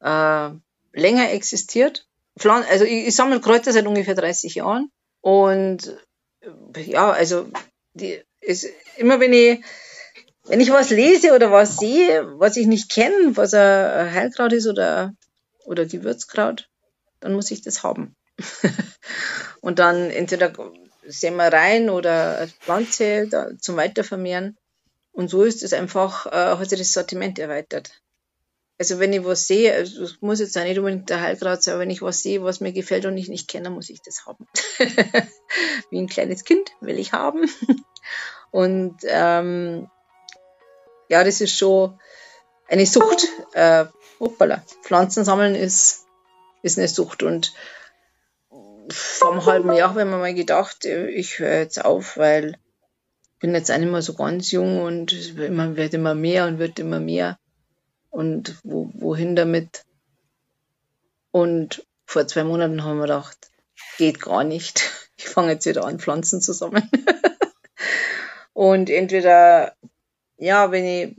äh, 0.00 0.50
länger 0.92 1.30
existiert. 1.32 2.06
Also 2.42 2.84
ich, 2.84 3.08
ich 3.08 3.14
sammle 3.14 3.40
Kräuter 3.40 3.72
seit 3.72 3.86
ungefähr 3.86 4.14
30 4.14 4.56
Jahren 4.56 4.90
und 5.20 5.96
ja, 6.76 7.10
also 7.10 7.46
die, 7.94 8.20
ist, 8.40 8.66
immer 8.96 9.20
wenn 9.20 9.32
ich 9.32 9.64
wenn 10.46 10.60
ich 10.60 10.70
was 10.70 10.90
lese 10.90 11.34
oder 11.34 11.50
was 11.50 11.78
sehe, 11.78 12.38
was 12.38 12.56
ich 12.56 12.66
nicht 12.66 12.90
kenne, 12.90 13.36
was 13.36 13.54
ein 13.54 14.12
Heilkraut 14.12 14.52
ist 14.52 14.66
oder, 14.66 15.14
oder 15.64 15.86
Gewürzkraut, 15.86 16.68
dann 17.20 17.34
muss 17.34 17.50
ich 17.50 17.62
das 17.62 17.82
haben. 17.82 18.14
und 19.60 19.78
dann 19.78 20.10
entweder 20.10 20.52
sehen 21.06 21.36
wir 21.36 21.52
rein 21.52 21.88
oder 21.88 22.46
Pflanze 22.60 23.26
da, 23.28 23.56
zum 23.58 23.76
Weitervermehren. 23.76 24.58
Und 25.14 25.28
so 25.28 25.44
ist 25.44 25.62
es 25.62 25.72
einfach, 25.72 26.26
äh, 26.26 26.56
hat 26.56 26.68
sich 26.68 26.78
das 26.78 26.92
Sortiment 26.92 27.38
erweitert. 27.38 28.02
Also 28.78 28.98
wenn 28.98 29.12
ich 29.12 29.24
was 29.24 29.46
sehe, 29.46 29.72
also 29.72 30.02
es 30.02 30.20
muss 30.20 30.40
jetzt 30.40 30.58
auch 30.58 30.64
nicht 30.64 30.78
unbedingt 30.78 31.08
der 31.08 31.20
Heilkraut 31.20 31.62
sein, 31.62 31.74
aber 31.74 31.82
wenn 31.82 31.90
ich 31.90 32.02
was 32.02 32.20
sehe, 32.20 32.42
was 32.42 32.60
mir 32.60 32.72
gefällt 32.72 33.06
und 33.06 33.16
ich 33.16 33.28
nicht 33.28 33.46
kenne, 33.46 33.70
muss 33.70 33.88
ich 33.88 34.02
das 34.02 34.26
haben. 34.26 34.48
Wie 35.90 36.00
ein 36.00 36.08
kleines 36.08 36.42
Kind 36.42 36.72
will 36.80 36.98
ich 36.98 37.12
haben. 37.12 37.48
Und 38.50 38.98
ähm, 39.04 39.88
ja, 41.08 41.24
das 41.24 41.40
ist 41.40 41.56
schon 41.56 41.98
eine 42.68 42.86
Sucht. 42.86 43.26
Äh, 43.52 43.86
hoppala, 44.20 44.64
Pflanzen 44.82 45.24
sammeln 45.24 45.54
ist, 45.54 46.06
ist 46.62 46.78
eine 46.78 46.88
Sucht. 46.88 47.22
Und 47.22 47.52
vor 48.90 49.32
einem 49.32 49.46
halben 49.46 49.72
Jahr 49.72 49.90
habe 49.90 50.02
ich 50.02 50.06
mal 50.06 50.34
gedacht, 50.34 50.84
ich 50.84 51.38
höre 51.38 51.58
jetzt 51.58 51.84
auf, 51.84 52.16
weil 52.16 52.58
bin 53.40 53.54
jetzt 53.54 53.70
auch 53.70 53.78
nicht 53.78 53.90
mehr 53.90 54.02
so 54.02 54.14
ganz 54.14 54.50
jung 54.50 54.80
und 54.82 55.12
immer, 55.38 55.76
wird 55.76 55.94
immer 55.94 56.14
mehr 56.14 56.46
und 56.46 56.58
wird 56.58 56.78
immer 56.78 57.00
mehr. 57.00 57.38
Und 58.10 58.56
wo, 58.62 58.90
wohin 58.94 59.36
damit? 59.36 59.84
Und 61.30 61.84
vor 62.06 62.26
zwei 62.26 62.44
Monaten 62.44 62.84
haben 62.84 62.98
wir 62.98 63.02
gedacht, 63.02 63.50
geht 63.98 64.20
gar 64.20 64.44
nicht. 64.44 64.82
Ich 65.16 65.28
fange 65.28 65.52
jetzt 65.52 65.64
wieder 65.64 65.84
an, 65.84 66.00
Pflanzen 66.00 66.40
zu 66.40 66.52
sammeln. 66.52 66.90
und 68.52 68.90
entweder, 68.90 69.72
ja, 70.38 70.72
wenn 70.72 70.84
ich, 70.84 71.16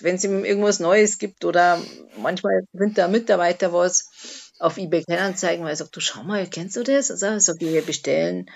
wenn 0.00 0.16
es 0.16 0.24
irgendwas 0.24 0.80
Neues 0.80 1.18
gibt 1.18 1.44
oder 1.44 1.78
manchmal 2.16 2.62
findet 2.72 2.96
der 2.96 3.08
Mitarbeiter 3.08 3.74
was, 3.74 4.48
auf 4.58 4.76
eBay 4.76 5.04
Kleinanzeigen, 5.04 5.64
weil 5.64 5.72
er 5.72 5.76
sagt, 5.76 5.94
du 5.94 6.00
schau 6.00 6.22
mal, 6.22 6.46
kennst 6.46 6.76
du 6.76 6.82
das? 6.82 7.10
Also 7.10 7.38
sag 7.38 7.62
ich, 7.62 7.86
bestellen. 7.86 8.50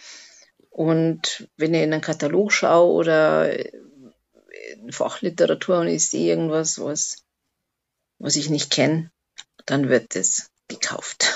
Und 0.73 1.49
wenn 1.59 1.75
ich 1.75 1.83
in 1.83 1.93
einen 1.93 2.01
Katalog 2.01 2.51
schaue 2.51 2.93
oder 2.93 3.53
in 4.73 4.91
Fachliteratur 4.91 5.81
und 5.81 5.89
ich 5.89 6.09
sehe 6.09 6.31
irgendwas, 6.31 6.79
was, 6.79 7.23
was 8.19 8.37
ich 8.37 8.49
nicht 8.49 8.71
kenne, 8.71 9.11
dann 9.67 9.91
wird 9.91 10.17
das 10.17 10.51
gekauft. 10.69 11.35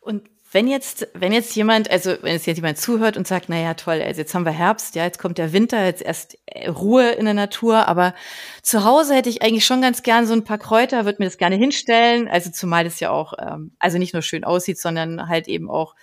Und 0.00 0.28
wenn 0.52 0.66
jetzt, 0.66 1.08
wenn 1.14 1.32
jetzt 1.32 1.54
jemand, 1.54 1.90
also 1.90 2.16
wenn 2.22 2.32
jetzt 2.32 2.46
jemand 2.46 2.76
zuhört 2.76 3.16
und 3.16 3.26
sagt, 3.26 3.48
naja, 3.48 3.74
toll, 3.74 4.02
also 4.02 4.20
jetzt 4.20 4.34
haben 4.34 4.44
wir 4.44 4.52
Herbst, 4.52 4.96
ja, 4.96 5.04
jetzt 5.04 5.18
kommt 5.18 5.38
der 5.38 5.52
Winter, 5.52 5.82
jetzt 5.84 6.02
erst 6.02 6.36
äh, 6.46 6.68
Ruhe 6.68 7.12
in 7.12 7.24
der 7.24 7.34
Natur, 7.34 7.86
aber 7.88 8.14
zu 8.62 8.84
Hause 8.84 9.14
hätte 9.14 9.30
ich 9.30 9.42
eigentlich 9.42 9.64
schon 9.64 9.80
ganz 9.80 10.02
gern 10.02 10.26
so 10.26 10.34
ein 10.34 10.44
paar 10.44 10.58
Kräuter, 10.58 11.04
würde 11.04 11.22
mir 11.22 11.26
das 11.26 11.38
gerne 11.38 11.56
hinstellen, 11.56 12.28
also 12.28 12.50
zumal 12.50 12.84
das 12.84 13.00
ja 13.00 13.10
auch, 13.10 13.34
ähm, 13.38 13.72
also 13.78 13.96
nicht 13.98 14.12
nur 14.12 14.22
schön 14.22 14.44
aussieht, 14.44 14.78
sondern 14.78 15.28
halt 15.28 15.46
eben 15.46 15.70
auch 15.70 15.94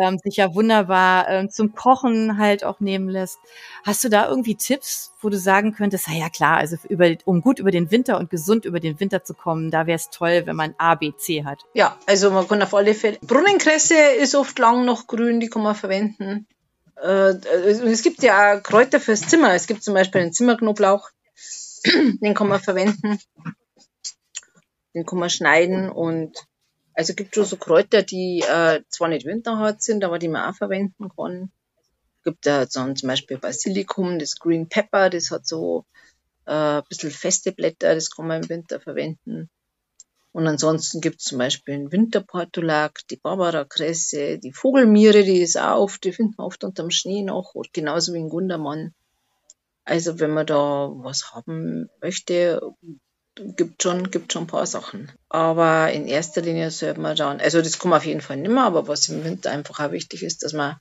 ähm, 0.00 0.18
sich 0.18 0.36
ja 0.36 0.54
wunderbar 0.54 1.28
ähm, 1.28 1.50
zum 1.50 1.74
Kochen 1.74 2.38
halt 2.38 2.64
auch 2.64 2.80
nehmen 2.80 3.08
lässt. 3.08 3.38
Hast 3.84 4.04
du 4.04 4.08
da 4.08 4.28
irgendwie 4.28 4.54
Tipps, 4.54 5.12
wo 5.20 5.28
du 5.28 5.38
sagen 5.38 5.74
könntest, 5.74 6.06
na 6.08 6.14
ja 6.14 6.28
klar, 6.28 6.58
also 6.58 6.76
über, 6.88 7.14
um 7.24 7.40
gut 7.40 7.58
über 7.58 7.70
den 7.70 7.90
Winter 7.90 8.18
und 8.18 8.30
gesund 8.30 8.64
über 8.64 8.80
den 8.80 9.00
Winter 9.00 9.24
zu 9.24 9.34
kommen, 9.34 9.70
da 9.70 9.86
wäre 9.86 9.96
es 9.96 10.10
toll, 10.10 10.42
wenn 10.44 10.56
man 10.56 10.74
A, 10.78 10.94
B, 10.94 11.12
C 11.16 11.44
hat. 11.44 11.64
Ja, 11.74 11.96
also 12.06 12.30
man 12.30 12.46
kann 12.46 12.62
auf 12.62 12.74
alle 12.74 12.94
Fälle. 12.94 13.18
Brunnenkresse 13.22 13.96
ist 14.18 14.34
oft 14.34 14.58
lang 14.58 14.84
noch 14.84 15.06
grün, 15.06 15.40
die 15.40 15.48
kann 15.48 15.62
man 15.62 15.74
verwenden. 15.74 16.46
Äh, 17.02 17.34
es 17.36 18.02
gibt 18.02 18.22
ja 18.22 18.58
auch 18.58 18.62
Kräuter 18.62 19.00
fürs 19.00 19.22
Zimmer. 19.22 19.54
Es 19.54 19.66
gibt 19.66 19.82
zum 19.82 19.94
Beispiel 19.94 20.22
den 20.22 20.32
Zimmerknoblauch, 20.32 21.10
den 21.84 22.34
kann 22.34 22.48
man 22.48 22.60
verwenden. 22.60 23.18
Den 24.94 25.06
kann 25.06 25.18
man 25.18 25.30
schneiden 25.30 25.90
und 25.90 26.47
also 26.98 27.14
gibt 27.14 27.32
schon 27.32 27.44
so 27.44 27.56
Kräuter, 27.56 28.02
die 28.02 28.40
äh, 28.40 28.82
zwar 28.88 29.06
nicht 29.06 29.24
winterhart 29.24 29.82
sind, 29.82 30.02
aber 30.02 30.18
die 30.18 30.26
man 30.26 30.50
auch 30.50 30.56
verwenden 30.56 31.08
kann. 31.16 31.52
Es 32.16 32.24
gibt 32.24 32.44
da 32.44 32.66
so 32.66 32.92
zum 32.92 33.08
Beispiel 33.08 33.38
Basilikum, 33.38 34.18
das 34.18 34.40
Green 34.40 34.68
Pepper, 34.68 35.08
das 35.08 35.30
hat 35.30 35.46
so 35.46 35.84
äh, 36.46 36.50
ein 36.50 36.82
bisschen 36.88 37.12
feste 37.12 37.52
Blätter, 37.52 37.94
das 37.94 38.10
kann 38.10 38.26
man 38.26 38.42
im 38.42 38.48
Winter 38.48 38.80
verwenden. 38.80 39.48
Und 40.32 40.48
ansonsten 40.48 41.00
gibt 41.00 41.20
es 41.20 41.26
zum 41.26 41.38
Beispiel 41.38 41.76
den 41.76 41.92
Winterportulak, 41.92 43.06
die 43.12 43.16
Barbara-Kresse, 43.16 44.38
die 44.40 44.52
Vogelmiere, 44.52 45.22
die 45.22 45.40
ist 45.40 45.56
auch 45.56 45.82
oft, 45.82 46.02
die 46.02 46.10
findet 46.10 46.38
man 46.38 46.48
oft 46.48 46.64
unterm 46.64 46.90
Schnee 46.90 47.22
noch, 47.22 47.54
genauso 47.72 48.12
wie 48.12 48.18
ein 48.18 48.28
Gundermann. 48.28 48.92
Also 49.84 50.18
wenn 50.18 50.32
man 50.32 50.46
da 50.46 50.90
was 50.96 51.32
haben 51.32 51.90
möchte, 52.02 52.60
gibt 53.56 53.82
schon, 53.82 54.10
gibt 54.10 54.32
schon 54.32 54.44
ein 54.44 54.48
paar 54.48 54.66
Sachen. 54.66 55.12
Aber 55.28 55.92
in 55.92 56.06
erster 56.06 56.40
Linie 56.40 56.70
sollte 56.70 57.00
man 57.00 57.16
dann, 57.16 57.40
also 57.40 57.62
das 57.62 57.78
kommt 57.78 57.94
auf 57.94 58.04
jeden 58.04 58.20
Fall 58.20 58.36
nicht 58.36 58.50
mehr, 58.50 58.64
aber 58.64 58.88
was 58.88 59.08
im 59.08 59.24
Winter 59.24 59.50
einfach 59.50 59.80
auch 59.80 59.92
wichtig 59.92 60.22
ist, 60.22 60.42
dass 60.42 60.52
man 60.52 60.76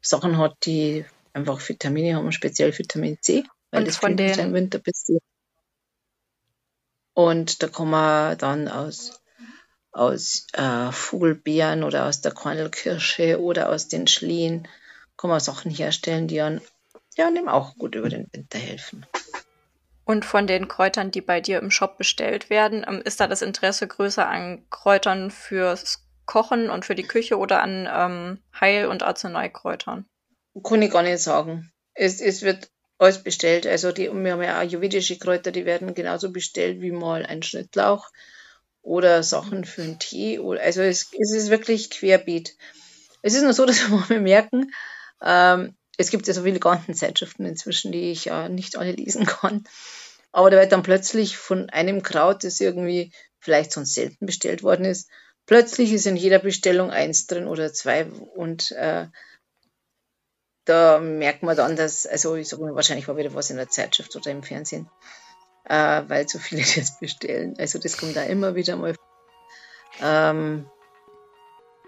Sachen 0.00 0.38
hat, 0.38 0.56
die 0.64 1.04
einfach 1.32 1.66
Vitamine 1.66 2.16
haben, 2.16 2.32
speziell 2.32 2.76
Vitamin 2.76 3.18
C, 3.20 3.44
weil 3.70 3.80
Und 3.80 3.88
das 3.88 3.96
von 3.96 4.16
den, 4.16 4.38
im 4.38 4.54
Winter 4.54 4.78
bisschen. 4.78 5.18
Und 7.14 7.62
da 7.62 7.68
kann 7.68 7.90
man 7.90 8.38
dann 8.38 8.68
aus, 8.68 9.20
aus 9.92 10.46
äh, 10.54 10.90
Vogelbeeren 10.90 11.84
oder 11.84 12.06
aus 12.06 12.20
der 12.22 12.32
Kornelkirsche 12.32 13.40
oder 13.40 13.68
aus 13.68 13.88
den 13.88 14.06
Schlehen 14.06 14.66
kann 15.16 15.30
man 15.30 15.40
Sachen 15.40 15.70
herstellen, 15.70 16.26
die 16.26 16.40
an, 16.40 16.60
ja, 17.16 17.30
dem 17.30 17.48
auch 17.48 17.76
gut 17.76 17.94
über 17.94 18.08
den 18.08 18.28
Winter 18.32 18.58
helfen. 18.58 19.06
Und 20.04 20.24
von 20.24 20.46
den 20.46 20.68
Kräutern, 20.68 21.10
die 21.10 21.20
bei 21.20 21.40
dir 21.40 21.58
im 21.60 21.70
Shop 21.70 21.96
bestellt 21.96 22.50
werden, 22.50 22.84
ähm, 22.86 23.02
ist 23.04 23.20
da 23.20 23.26
das 23.26 23.42
Interesse 23.42 23.86
größer 23.86 24.26
an 24.26 24.66
Kräutern 24.70 25.30
fürs 25.30 26.04
Kochen 26.26 26.70
und 26.70 26.84
für 26.84 26.94
die 26.94 27.06
Küche 27.06 27.38
oder 27.38 27.62
an 27.62 27.88
ähm, 27.92 28.38
Heil- 28.58 28.86
und 28.86 29.02
Arzneikräutern? 29.02 30.06
Kann 30.62 30.82
ich 30.82 30.90
gar 30.90 31.02
nicht 31.02 31.22
sagen. 31.22 31.72
Es, 31.94 32.20
es 32.20 32.42
wird 32.42 32.70
alles 32.98 33.22
bestellt. 33.22 33.66
Also 33.66 33.92
die, 33.92 34.12
wir 34.12 34.32
haben 34.32 34.42
ja 34.42 34.58
ayurvedische 34.58 35.18
Kräuter, 35.18 35.50
die 35.50 35.66
werden 35.66 35.94
genauso 35.94 36.30
bestellt 36.30 36.80
wie 36.80 36.92
mal 36.92 37.26
ein 37.26 37.42
Schnittlauch 37.42 38.10
oder 38.82 39.22
Sachen 39.22 39.64
für 39.64 39.82
einen 39.82 39.98
Tee. 39.98 40.38
Also 40.38 40.82
es, 40.82 41.10
es 41.18 41.32
ist 41.32 41.50
wirklich 41.50 41.90
querbeet. 41.90 42.56
Es 43.22 43.34
ist 43.34 43.42
nur 43.42 43.52
so, 43.52 43.66
dass 43.66 43.78
wir 44.08 44.20
merken, 44.20 44.72
ähm, 45.22 45.74
es 45.98 46.10
gibt 46.10 46.26
ja 46.26 46.34
so 46.34 46.42
viele 46.42 46.60
Gartenzeitschriften 46.60 47.46
inzwischen, 47.46 47.92
die 47.92 48.10
ich 48.10 48.26
ja 48.26 48.48
nicht 48.48 48.76
alle 48.76 48.92
lesen 48.92 49.26
kann. 49.26 49.64
Aber 50.32 50.50
da 50.50 50.58
wird 50.58 50.72
dann 50.72 50.82
plötzlich 50.82 51.36
von 51.36 51.68
einem 51.70 52.02
Kraut, 52.02 52.44
das 52.44 52.60
irgendwie 52.60 53.12
vielleicht 53.38 53.72
sonst 53.72 53.94
selten 53.94 54.24
bestellt 54.24 54.62
worden 54.62 54.86
ist, 54.86 55.08
plötzlich 55.46 55.92
ist 55.92 56.06
in 56.06 56.16
jeder 56.16 56.38
Bestellung 56.38 56.90
eins 56.90 57.26
drin 57.26 57.46
oder 57.46 57.72
zwei 57.72 58.06
und 58.06 58.70
äh, 58.72 59.08
da 60.64 61.00
merkt 61.00 61.42
man 61.42 61.56
dann, 61.56 61.74
dass, 61.76 62.06
also 62.06 62.36
ich 62.36 62.48
sage 62.48 62.62
mal, 62.62 62.74
wahrscheinlich 62.74 63.08
war 63.08 63.16
wieder 63.16 63.34
was 63.34 63.50
in 63.50 63.56
der 63.56 63.68
Zeitschrift 63.68 64.14
oder 64.14 64.30
im 64.30 64.44
Fernsehen, 64.44 64.88
äh, 65.64 66.02
weil 66.06 66.28
so 66.28 66.38
viele 66.38 66.62
das 66.76 66.98
bestellen. 66.98 67.56
Also 67.58 67.78
das 67.78 67.96
kommt 67.96 68.16
da 68.16 68.22
immer 68.22 68.54
wieder 68.54 68.76
mal. 68.76 68.94
Ähm, 70.00 70.70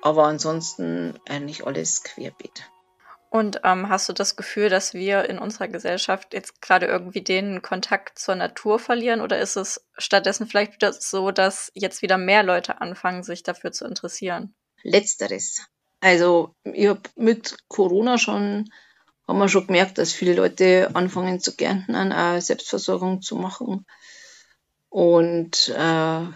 aber 0.02 0.24
ansonsten 0.24 1.18
eigentlich 1.26 1.64
alles 1.64 2.02
querbeet. 2.02 2.64
Und 3.34 3.62
ähm, 3.64 3.88
hast 3.88 4.08
du 4.08 4.12
das 4.12 4.36
Gefühl, 4.36 4.68
dass 4.68 4.94
wir 4.94 5.28
in 5.28 5.40
unserer 5.40 5.66
Gesellschaft 5.66 6.34
jetzt 6.34 6.62
gerade 6.62 6.86
irgendwie 6.86 7.20
den 7.20 7.62
Kontakt 7.62 8.16
zur 8.16 8.36
Natur 8.36 8.78
verlieren? 8.78 9.20
Oder 9.20 9.40
ist 9.40 9.56
es 9.56 9.84
stattdessen 9.98 10.46
vielleicht 10.46 10.74
wieder 10.74 10.92
so, 10.92 11.32
dass 11.32 11.72
jetzt 11.74 12.00
wieder 12.00 12.16
mehr 12.16 12.44
Leute 12.44 12.80
anfangen, 12.80 13.24
sich 13.24 13.42
dafür 13.42 13.72
zu 13.72 13.86
interessieren? 13.86 14.54
Letzteres. 14.84 15.66
Also 15.98 16.54
ich 16.62 16.86
habe 16.86 17.00
mit 17.16 17.56
Corona 17.66 18.18
schon, 18.18 18.70
haben 19.26 19.38
wir 19.40 19.48
schon 19.48 19.66
gemerkt, 19.66 19.98
dass 19.98 20.12
viele 20.12 20.34
Leute 20.34 20.90
anfangen 20.94 21.40
zu 21.40 21.56
gärtnern, 21.56 22.12
auch 22.12 22.40
Selbstversorgung 22.40 23.20
zu 23.20 23.34
machen. 23.34 23.84
Und 24.90 25.74
äh, 25.76 26.26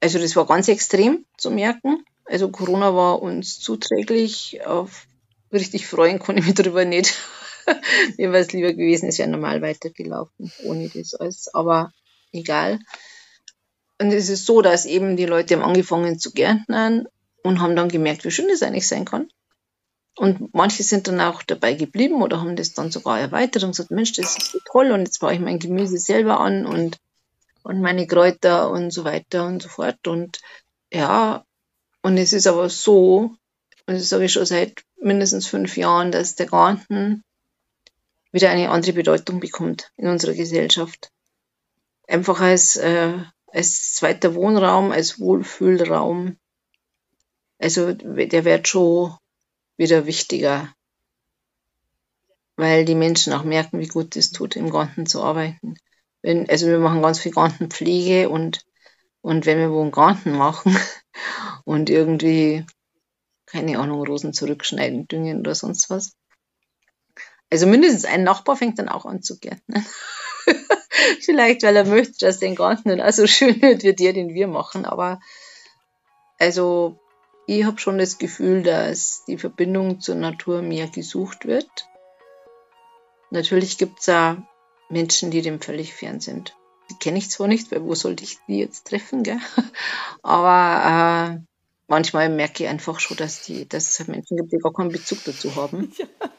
also 0.00 0.18
das 0.20 0.36
war 0.36 0.46
ganz 0.46 0.68
extrem 0.68 1.26
zu 1.36 1.50
merken. 1.50 2.04
Also 2.24 2.52
Corona 2.52 2.94
war 2.94 3.20
uns 3.20 3.58
zuträglich 3.58 4.64
auf 4.64 5.08
richtig 5.52 5.86
freuen 5.86 6.18
konnte 6.18 6.40
ich 6.40 6.46
mich 6.46 6.54
darüber 6.54 6.84
nicht. 6.84 7.14
Mir 8.16 8.32
wäre 8.32 8.42
es 8.42 8.52
lieber 8.52 8.72
gewesen, 8.72 9.08
es 9.08 9.18
wäre 9.18 9.28
normal 9.28 9.62
weitergelaufen, 9.62 10.52
ohne 10.64 10.88
das 10.88 11.14
alles. 11.14 11.52
Aber 11.52 11.92
egal. 12.32 12.78
Und 14.00 14.12
es 14.12 14.28
ist 14.28 14.46
so, 14.46 14.62
dass 14.62 14.86
eben 14.86 15.16
die 15.16 15.26
Leute 15.26 15.54
haben 15.54 15.62
angefangen 15.62 16.18
zu 16.18 16.32
gärtnern 16.32 17.06
und 17.42 17.60
haben 17.60 17.76
dann 17.76 17.88
gemerkt, 17.88 18.24
wie 18.24 18.30
schön 18.30 18.48
das 18.48 18.62
eigentlich 18.62 18.88
sein 18.88 19.04
kann. 19.04 19.30
Und 20.16 20.52
manche 20.54 20.82
sind 20.82 21.08
dann 21.08 21.20
auch 21.20 21.42
dabei 21.42 21.74
geblieben 21.74 22.22
oder 22.22 22.40
haben 22.40 22.56
das 22.56 22.74
dann 22.74 22.90
sogar 22.90 23.20
erweitert 23.20 23.62
und 23.62 23.70
gesagt, 23.70 23.90
Mensch, 23.90 24.12
das 24.12 24.36
ist 24.36 24.52
so 24.52 24.58
toll 24.70 24.90
und 24.90 25.00
jetzt 25.00 25.20
baue 25.20 25.34
ich 25.34 25.40
mein 25.40 25.58
Gemüse 25.58 25.98
selber 25.98 26.40
an 26.40 26.66
und, 26.66 26.98
und 27.62 27.80
meine 27.80 28.06
Kräuter 28.06 28.70
und 28.70 28.90
so 28.90 29.04
weiter 29.04 29.46
und 29.46 29.62
so 29.62 29.68
fort. 29.68 30.06
Und 30.06 30.40
ja, 30.92 31.44
und 32.02 32.18
es 32.18 32.32
ist 32.32 32.46
aber 32.46 32.68
so, 32.68 33.34
und 33.86 33.94
das 33.94 34.08
sage 34.08 34.24
ich 34.24 34.32
schon 34.32 34.46
seit 34.46 34.82
mindestens 35.00 35.46
fünf 35.46 35.76
Jahren, 35.76 36.12
dass 36.12 36.36
der 36.36 36.46
Garten 36.46 37.24
wieder 38.32 38.50
eine 38.50 38.70
andere 38.70 38.92
Bedeutung 38.92 39.40
bekommt 39.40 39.90
in 39.96 40.08
unserer 40.08 40.34
Gesellschaft. 40.34 41.10
Einfach 42.06 42.40
als, 42.40 42.76
äh, 42.76 43.18
als 43.48 43.94
zweiter 43.94 44.34
Wohnraum, 44.34 44.92
als 44.92 45.18
Wohlfühlraum. 45.18 46.36
Also 47.58 47.92
der 47.92 48.44
wird 48.44 48.68
schon 48.68 49.16
wieder 49.76 50.06
wichtiger, 50.06 50.72
weil 52.56 52.84
die 52.84 52.94
Menschen 52.94 53.32
auch 53.32 53.44
merken, 53.44 53.80
wie 53.80 53.88
gut 53.88 54.16
es 54.16 54.30
tut, 54.30 54.56
im 54.56 54.70
Garten 54.70 55.06
zu 55.06 55.22
arbeiten. 55.22 55.74
Wenn, 56.22 56.48
also 56.48 56.66
wir 56.66 56.78
machen 56.78 57.02
ganz 57.02 57.18
viel 57.18 57.32
Gartenpflege 57.32 58.28
und, 58.28 58.64
und 59.22 59.46
wenn 59.46 59.58
wir 59.58 59.70
wo 59.70 59.80
einen 59.80 59.90
Garten 59.90 60.32
machen 60.32 60.76
und 61.64 61.90
irgendwie 61.90 62.64
keine 63.50 63.78
Ahnung, 63.78 64.04
Rosen 64.06 64.32
zurückschneiden, 64.32 65.08
düngen 65.08 65.40
oder 65.40 65.54
sonst 65.54 65.90
was. 65.90 66.16
Also 67.50 67.66
mindestens 67.66 68.04
ein 68.04 68.22
Nachbar 68.22 68.56
fängt 68.56 68.78
dann 68.78 68.88
auch 68.88 69.06
an 69.06 69.22
zu 69.22 69.38
gärtnern. 69.38 69.84
Vielleicht, 71.20 71.62
weil 71.62 71.76
er 71.76 71.84
möchte, 71.84 72.24
dass 72.24 72.38
den 72.38 72.54
Garten 72.54 72.96
dann 72.96 73.12
so 73.12 73.26
schön 73.26 73.60
wird 73.60 73.82
wie 73.82 73.94
der, 73.94 74.12
den 74.12 74.34
wir 74.34 74.46
machen. 74.46 74.84
Aber 74.84 75.20
also 76.38 76.98
ich 77.46 77.64
habe 77.64 77.78
schon 77.78 77.98
das 77.98 78.18
Gefühl, 78.18 78.62
dass 78.62 79.24
die 79.26 79.38
Verbindung 79.38 80.00
zur 80.00 80.14
Natur 80.14 80.62
mehr 80.62 80.86
gesucht 80.86 81.46
wird. 81.46 81.68
Natürlich 83.30 83.78
gibt 83.78 84.00
es 84.00 84.08
auch 84.08 84.36
Menschen, 84.88 85.30
die 85.30 85.42
dem 85.42 85.60
völlig 85.60 85.92
fern 85.92 86.20
sind. 86.20 86.56
Die 86.90 86.98
kenne 86.98 87.18
ich 87.18 87.30
zwar 87.30 87.48
nicht, 87.48 87.70
weil 87.70 87.82
wo 87.82 87.94
sollte 87.94 88.24
ich 88.24 88.38
die 88.46 88.58
jetzt 88.58 88.86
treffen, 88.86 89.22
gell? 89.22 89.38
Aber 90.22 91.40
äh, 91.40 91.49
manchmal 91.90 92.30
merke 92.30 92.64
ich 92.64 92.70
einfach 92.70 93.00
schon, 93.00 93.18
dass, 93.18 93.42
die, 93.42 93.68
dass 93.68 94.00
es 94.00 94.08
Menschen 94.08 94.38
gibt, 94.38 94.52
die 94.52 94.58
gar 94.58 94.72
keinen 94.72 94.90
Bezug 94.90 95.18
dazu 95.24 95.54
haben. 95.56 95.92
Ja. 96.22 96.30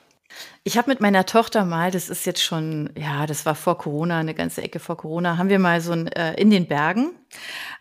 Ich 0.64 0.78
habe 0.78 0.90
mit 0.90 1.02
meiner 1.02 1.26
Tochter 1.26 1.66
mal, 1.66 1.92
das 1.92 2.10
ist 2.10 2.26
jetzt 2.26 2.42
schon, 2.42 2.92
ja, 2.98 3.26
das 3.26 3.46
war 3.46 3.54
vor 3.54 3.78
Corona, 3.78 4.20
eine 4.20 4.34
ganze 4.34 4.62
Ecke 4.62 4.80
vor 4.80 4.96
Corona, 4.96 5.38
haben 5.38 5.50
wir 5.50 5.60
mal 5.60 5.82
so 5.82 5.92
ein, 5.92 6.08
äh, 6.08 6.34
in 6.36 6.50
den 6.50 6.68
Bergen 6.68 7.12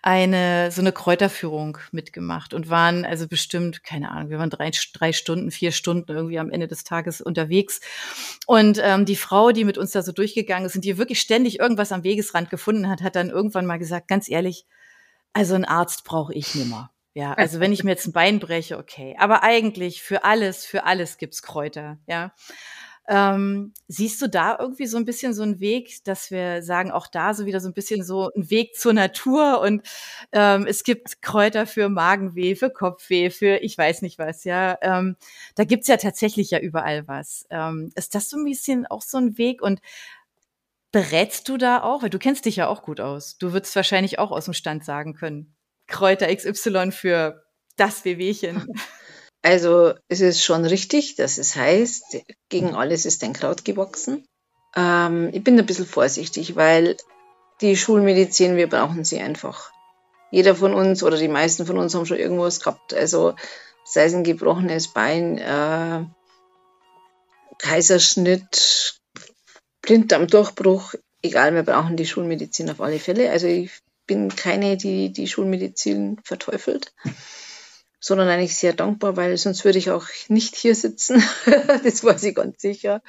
eine 0.02 0.70
so 0.72 0.80
eine 0.80 0.92
Kräuterführung 0.92 1.78
mitgemacht 1.92 2.54
und 2.54 2.70
waren 2.70 3.04
also 3.04 3.28
bestimmt, 3.28 3.85
keine 3.85 4.11
Ahnung, 4.11 4.30
wir 4.30 4.38
waren 4.38 4.50
drei, 4.50 4.70
drei 4.94 5.12
Stunden, 5.12 5.50
vier 5.50 5.72
Stunden 5.72 6.11
irgendwie 6.11 6.38
am 6.38 6.50
Ende 6.50 6.68
des 6.68 6.85
Tages 6.85 7.20
unterwegs. 7.20 7.80
Und 8.46 8.80
ähm, 8.83 9.04
die 9.04 9.16
Frau, 9.16 9.52
die 9.52 9.64
mit 9.64 9.78
uns 9.78 9.92
da 9.92 10.02
so 10.02 10.12
durchgegangen 10.12 10.66
ist 10.66 10.74
und 10.74 10.85
die 10.85 10.98
wirklich 10.98 11.20
ständig 11.20 11.61
irgendwas 11.61 11.92
am 11.92 12.02
Wegesrand 12.02 12.50
gefunden 12.50 12.88
hat, 12.88 13.02
hat 13.02 13.14
dann 13.14 13.30
irgendwann 13.30 13.66
mal 13.66 13.78
gesagt, 13.78 14.09
ganz 14.09 14.28
ehrlich, 14.28 14.66
also 15.33 15.54
einen 15.54 15.64
Arzt 15.64 16.04
brauche 16.04 16.35
ich 16.35 16.54
nimmer. 16.54 16.90
Ja, 17.14 17.32
also 17.34 17.58
wenn 17.58 17.72
ich 17.72 17.82
mir 17.82 17.90
jetzt 17.90 18.06
ein 18.06 18.12
Bein 18.12 18.38
breche, 18.38 18.78
okay. 18.78 19.16
Aber 19.18 19.42
eigentlich 19.42 20.02
für 20.02 20.24
alles, 20.24 20.64
für 20.64 20.84
alles 20.84 21.18
gibt's 21.18 21.42
Kräuter, 21.42 21.98
ja. 22.06 22.32
Ähm, 23.08 23.74
siehst 23.88 24.22
du 24.22 24.28
da 24.28 24.56
irgendwie 24.60 24.86
so 24.86 24.96
ein 24.96 25.04
bisschen 25.04 25.34
so 25.34 25.42
einen 25.42 25.58
Weg, 25.58 26.04
dass 26.04 26.30
wir 26.30 26.62
sagen, 26.62 26.92
auch 26.92 27.08
da 27.08 27.34
so 27.34 27.46
wieder 27.46 27.58
so 27.60 27.68
ein 27.68 27.74
bisschen 27.74 28.04
so 28.04 28.30
ein 28.36 28.50
Weg 28.50 28.76
zur 28.76 28.92
Natur 28.92 29.60
und 29.62 29.82
ähm, 30.32 30.66
es 30.68 30.84
gibt 30.84 31.20
Kräuter 31.22 31.66
für 31.66 31.88
Magenweh, 31.88 32.54
für 32.54 32.70
Kopfweh, 32.70 33.30
für 33.30 33.56
ich 33.58 33.76
weiß 33.76 34.02
nicht 34.02 34.18
was, 34.20 34.44
ja. 34.44 34.78
Ähm, 34.82 35.16
da 35.56 35.64
gibt's 35.64 35.88
ja 35.88 35.96
tatsächlich 35.96 36.50
ja 36.52 36.60
überall 36.60 37.08
was. 37.08 37.46
Ähm, 37.50 37.90
ist 37.96 38.14
das 38.14 38.30
so 38.30 38.36
ein 38.38 38.44
bisschen 38.44 38.86
auch 38.86 39.02
so 39.02 39.18
ein 39.18 39.36
Weg 39.38 39.62
und 39.62 39.80
berätst 40.92 41.48
du 41.48 41.56
da 41.56 41.82
auch? 41.82 42.02
Weil 42.02 42.10
du 42.10 42.18
kennst 42.20 42.44
dich 42.44 42.56
ja 42.56 42.68
auch 42.68 42.82
gut 42.82 43.00
aus. 43.00 43.38
Du 43.38 43.52
würdest 43.52 43.74
wahrscheinlich 43.76 44.18
auch 44.20 44.30
aus 44.30 44.44
dem 44.44 44.54
Stand 44.54 44.84
sagen 44.84 45.14
können. 45.14 45.54
Kräuter 45.90 46.35
XY 46.35 46.92
für 46.92 47.42
das 47.76 48.05
Wehwehchen? 48.05 48.66
Also 49.42 49.94
es 50.09 50.20
ist 50.20 50.44
schon 50.44 50.66
richtig, 50.66 51.16
dass 51.16 51.38
es 51.38 51.57
heißt, 51.57 52.18
gegen 52.50 52.74
alles 52.74 53.07
ist 53.07 53.24
ein 53.24 53.33
Kraut 53.33 53.64
gewachsen. 53.64 54.26
Ähm, 54.76 55.31
ich 55.33 55.42
bin 55.42 55.59
ein 55.59 55.64
bisschen 55.64 55.87
vorsichtig, 55.87 56.57
weil 56.57 56.98
die 57.62 57.74
Schulmedizin, 57.74 58.57
wir 58.57 58.68
brauchen 58.68 59.03
sie 59.03 59.18
einfach. 59.18 59.72
Jeder 60.31 60.55
von 60.55 60.74
uns 60.74 61.03
oder 61.03 61.16
die 61.16 61.29
meisten 61.29 61.64
von 61.64 61.79
uns 61.79 61.94
haben 61.94 62.05
schon 62.05 62.18
irgendwas 62.18 62.61
gehabt. 62.61 62.92
Also 62.92 63.35
sei 63.85 64.05
es 64.05 64.14
ein 64.14 64.24
gebrochenes 64.24 64.88
Bein, 64.88 65.38
äh, 65.38 66.05
Kaiserschnitt, 67.59 69.00
Blinddarmdurchbruch, 69.83 70.94
egal, 71.22 71.55
wir 71.55 71.62
brauchen 71.62 71.96
die 71.96 72.07
Schulmedizin 72.07 72.70
auf 72.70 72.81
alle 72.81 72.98
Fälle. 72.98 73.31
Also 73.31 73.46
ich 73.46 73.70
bin 74.10 74.34
keine, 74.34 74.76
die 74.76 75.12
die 75.12 75.28
Schulmedizin 75.28 76.18
verteufelt, 76.24 76.92
sondern 78.00 78.26
eigentlich 78.26 78.56
sehr 78.56 78.72
dankbar, 78.72 79.16
weil 79.16 79.36
sonst 79.36 79.64
würde 79.64 79.78
ich 79.78 79.92
auch 79.92 80.04
nicht 80.26 80.56
hier 80.56 80.74
sitzen. 80.74 81.22
das 81.84 82.02
weiß 82.02 82.24
ich 82.24 82.34
ganz 82.34 82.60
sicher. 82.60 83.02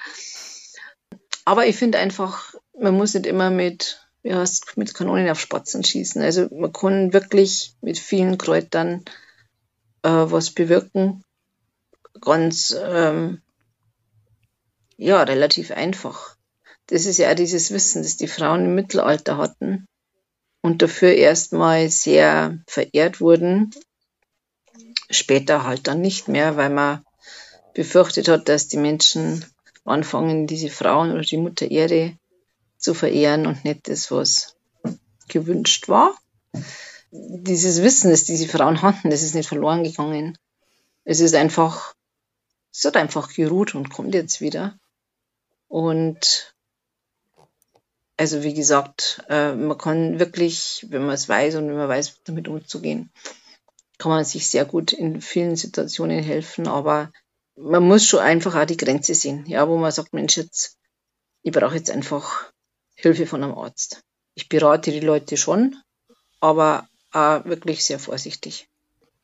Aber 1.44 1.66
ich 1.66 1.76
finde 1.76 1.98
einfach, 1.98 2.54
man 2.80 2.96
muss 2.96 3.16
nicht 3.16 3.26
immer 3.26 3.50
mit, 3.50 4.06
wie 4.22 4.36
heißt, 4.36 4.78
mit 4.78 4.94
Kanonen 4.94 5.28
auf 5.28 5.40
Spatzen 5.40 5.84
schießen. 5.84 6.22
Also 6.22 6.50
man 6.52 6.72
kann 6.72 7.14
wirklich 7.14 7.74
mit 7.82 7.98
vielen 7.98 8.38
Kräutern 8.38 9.04
äh, 10.04 10.10
was 10.10 10.52
bewirken. 10.52 11.24
Ganz, 12.22 12.78
ähm, 12.80 13.42
ja, 14.98 15.24
relativ 15.24 15.72
einfach. 15.72 16.38
Das 16.86 17.08
ist 17.08 17.18
ja 17.18 17.32
auch 17.32 17.36
dieses 17.36 17.72
Wissen, 17.72 18.04
das 18.04 18.18
die 18.18 18.28
Frauen 18.28 18.66
im 18.66 18.76
Mittelalter 18.76 19.38
hatten 19.38 19.88
und 20.62 20.82
dafür 20.82 21.14
erstmal 21.14 21.90
sehr 21.90 22.60
verehrt 22.68 23.20
wurden. 23.22 23.72
Später 25.10 25.66
halt 25.66 25.88
dann 25.88 26.02
nicht 26.02 26.28
mehr, 26.28 26.56
weil 26.58 26.70
man 26.70 27.04
befürchtet 27.74 28.28
hat, 28.28 28.48
dass 28.48 28.68
die 28.68 28.78
Menschen 28.78 29.46
anfangen, 29.86 30.48
diese 30.48 30.70
Frauen 30.70 31.12
oder 31.12 31.22
die 31.22 31.38
Mutter 31.38 31.70
Erde 31.70 32.18
zu 32.78 32.94
verehren 32.94 33.48
und 33.48 33.64
nicht 33.66 33.88
das, 33.88 34.12
was 34.12 34.56
gewünscht 35.28 35.88
war. 35.88 36.16
Dieses 37.12 37.82
Wissen, 37.82 38.12
das 38.12 38.24
diese 38.24 38.48
Frauen 38.48 38.82
hatten, 38.82 39.10
das 39.10 39.22
ist 39.22 39.36
nicht 39.36 39.50
verloren 39.50 39.84
gegangen. 39.84 40.38
Es 41.04 41.20
ist 41.20 41.36
einfach, 41.36 41.94
es 42.72 42.86
hat 42.86 42.96
einfach 42.96 43.34
geruht 43.34 43.76
und 43.76 43.90
kommt 43.90 44.14
jetzt 44.14 44.40
wieder. 44.40 44.78
Und 45.68 46.51
also 48.22 48.44
wie 48.44 48.54
gesagt, 48.54 49.24
äh, 49.30 49.52
man 49.54 49.80
kann 49.80 50.20
wirklich, 50.20 50.86
wenn 50.90 51.08
man 51.08 51.16
es 51.16 51.28
weiß 51.28 51.56
und 51.56 51.70
wenn 51.70 51.76
man 51.76 51.90
weiß, 51.90 52.22
damit 52.24 52.48
umzugehen, 52.48 53.10
kann 53.98 54.12
man 54.12 54.24
sich 54.24 54.48
sehr 54.48 54.66
gut 54.66 54.94
in 54.94 55.22
vielen 55.22 55.56
Situationen 55.56 56.22
helfen, 56.22 56.68
aber 56.68 57.12
man 57.56 57.82
muss 57.82 58.06
schon 58.06 58.20
einfach 58.20 58.54
auch 58.54 58.68
die 58.68 58.78
Grenze 58.78 59.16
sehen, 59.16 59.48
ja, 59.48 59.68
wo 59.68 59.76
man 59.76 59.92
sagt, 59.92 60.14
Mensch, 60.14 60.38
jetzt, 60.38 60.78
ich 61.42 61.52
brauche 61.52 61.74
jetzt 61.74 61.90
einfach 61.90 62.52
Hilfe 62.94 63.26
von 63.26 63.44
einem 63.44 63.58
Arzt. 63.58 64.04
Ich 64.36 64.50
berate 64.50 64.92
die 64.92 65.00
Leute 65.00 65.36
schon, 65.36 65.76
aber 66.40 66.88
auch 67.12 67.44
wirklich 67.46 67.84
sehr 67.84 67.98
vorsichtig. 67.98 68.68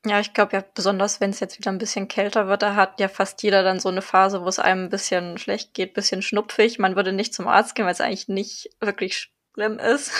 Ja, 0.05 0.19
ich 0.19 0.33
glaube 0.33 0.55
ja, 0.55 0.63
besonders 0.73 1.19
wenn 1.19 1.31
es 1.31 1.39
jetzt 1.39 1.57
wieder 1.57 1.71
ein 1.71 1.79
bisschen 1.79 2.07
kälter 2.07 2.47
wird, 2.47 2.62
da 2.62 2.75
hat 2.75 2.99
ja 2.99 3.07
fast 3.07 3.43
jeder 3.43 3.63
dann 3.63 3.79
so 3.79 3.89
eine 3.89 4.01
Phase, 4.01 4.41
wo 4.43 4.47
es 4.47 4.60
einem 4.60 4.86
ein 4.86 4.89
bisschen 4.89 5.38
schlecht 5.38 5.73
geht, 5.73 5.93
bisschen 5.93 6.21
schnupfig. 6.21 6.79
Man 6.79 6.95
würde 6.95 7.12
nicht 7.12 7.33
zum 7.33 7.47
Arzt 7.47 7.75
gehen, 7.75 7.86
weil 7.86 7.93
es 7.93 8.01
eigentlich 8.01 8.27
nicht 8.27 8.69
wirklich 8.79 9.31
schlimm 9.53 9.79
ist. 9.79 10.12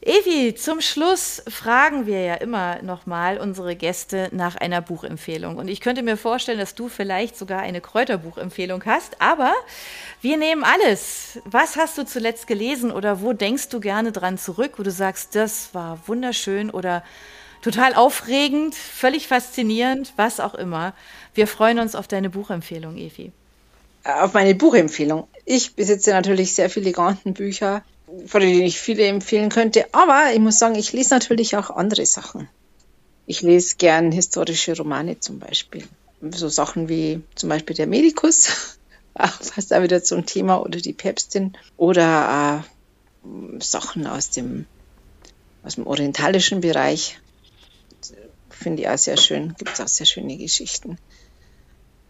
Evi, 0.00 0.54
zum 0.54 0.80
Schluss 0.80 1.42
fragen 1.48 2.06
wir 2.06 2.20
ja 2.20 2.34
immer 2.34 2.82
nochmal 2.82 3.38
unsere 3.38 3.76
Gäste 3.76 4.28
nach 4.32 4.56
einer 4.56 4.80
Buchempfehlung. 4.80 5.56
Und 5.56 5.68
ich 5.68 5.80
könnte 5.80 6.02
mir 6.02 6.16
vorstellen, 6.16 6.58
dass 6.58 6.74
du 6.74 6.88
vielleicht 6.88 7.36
sogar 7.36 7.60
eine 7.60 7.80
Kräuterbuchempfehlung 7.80 8.84
hast, 8.84 9.20
aber 9.20 9.54
wir 10.20 10.36
nehmen 10.36 10.64
alles. 10.64 11.40
Was 11.44 11.76
hast 11.76 11.96
du 11.98 12.04
zuletzt 12.04 12.48
gelesen 12.48 12.90
oder 12.90 13.22
wo 13.22 13.32
denkst 13.32 13.68
du 13.68 13.78
gerne 13.78 14.10
dran 14.10 14.38
zurück, 14.38 14.72
wo 14.76 14.82
du 14.82 14.90
sagst, 14.90 15.36
das 15.36 15.72
war 15.72 16.00
wunderschön 16.06 16.70
oder 16.70 17.04
total 17.62 17.94
aufregend, 17.94 18.74
völlig 18.74 19.28
faszinierend, 19.28 20.12
was 20.16 20.40
auch 20.40 20.54
immer. 20.54 20.92
Wir 21.34 21.46
freuen 21.46 21.78
uns 21.78 21.94
auf 21.94 22.06
deine 22.06 22.28
Buchempfehlung, 22.28 22.96
Evi. 22.98 23.32
Auf 24.04 24.34
meine 24.34 24.54
Buchempfehlung. 24.54 25.28
Ich 25.44 25.74
besitze 25.74 26.10
natürlich 26.10 26.54
sehr 26.54 26.68
viele 26.68 26.92
Gantenbücher 26.92 27.82
von 28.26 28.40
denen 28.40 28.62
ich 28.62 28.78
viele 28.78 29.06
empfehlen 29.06 29.48
könnte. 29.48 29.86
Aber 29.92 30.32
ich 30.32 30.40
muss 30.40 30.58
sagen, 30.58 30.74
ich 30.74 30.92
lese 30.92 31.14
natürlich 31.14 31.56
auch 31.56 31.70
andere 31.70 32.04
Sachen. 32.06 32.48
Ich 33.26 33.42
lese 33.42 33.76
gern 33.76 34.12
historische 34.12 34.76
Romane 34.76 35.20
zum 35.20 35.38
Beispiel. 35.38 35.84
So 36.20 36.48
Sachen 36.48 36.88
wie 36.88 37.22
zum 37.34 37.48
Beispiel 37.48 37.74
der 37.74 37.86
Medikus, 37.86 38.48
fast 39.16 39.72
auch 39.74 39.82
wieder 39.82 40.02
zum 40.02 40.26
Thema, 40.26 40.60
oder 40.62 40.80
die 40.80 40.92
Päpstin. 40.92 41.56
Oder 41.76 42.64
äh, 43.24 43.60
Sachen 43.60 44.06
aus 44.06 44.30
dem, 44.30 44.66
aus 45.64 45.76
dem 45.76 45.86
orientalischen 45.86 46.60
Bereich. 46.60 47.18
Finde 48.62 48.82
ich 48.82 48.88
auch 48.88 48.98
sehr 48.98 49.16
schön. 49.16 49.54
Gibt 49.58 49.72
es 49.74 49.80
auch 49.80 49.88
sehr 49.88 50.06
schöne 50.06 50.36
Geschichten. 50.36 50.98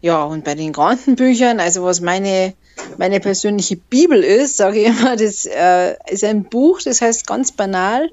Ja, 0.01 0.23
und 0.23 0.43
bei 0.43 0.53
den 0.53 0.73
Gantenbüchern, 0.73 1.61
also 1.61 1.83
was 1.83 2.01
meine, 2.01 2.53
meine 2.97 3.21
persönliche 3.21 3.77
Bibel 3.77 4.21
ist, 4.21 4.57
sage 4.57 4.81
ich 4.81 4.87
immer, 4.87 5.15
das 5.15 5.45
äh, 5.45 5.95
ist 6.09 6.25
ein 6.25 6.43
Buch, 6.43 6.81
das 6.81 7.01
heißt 7.01 7.25
ganz 7.25 7.53
banal, 7.53 8.09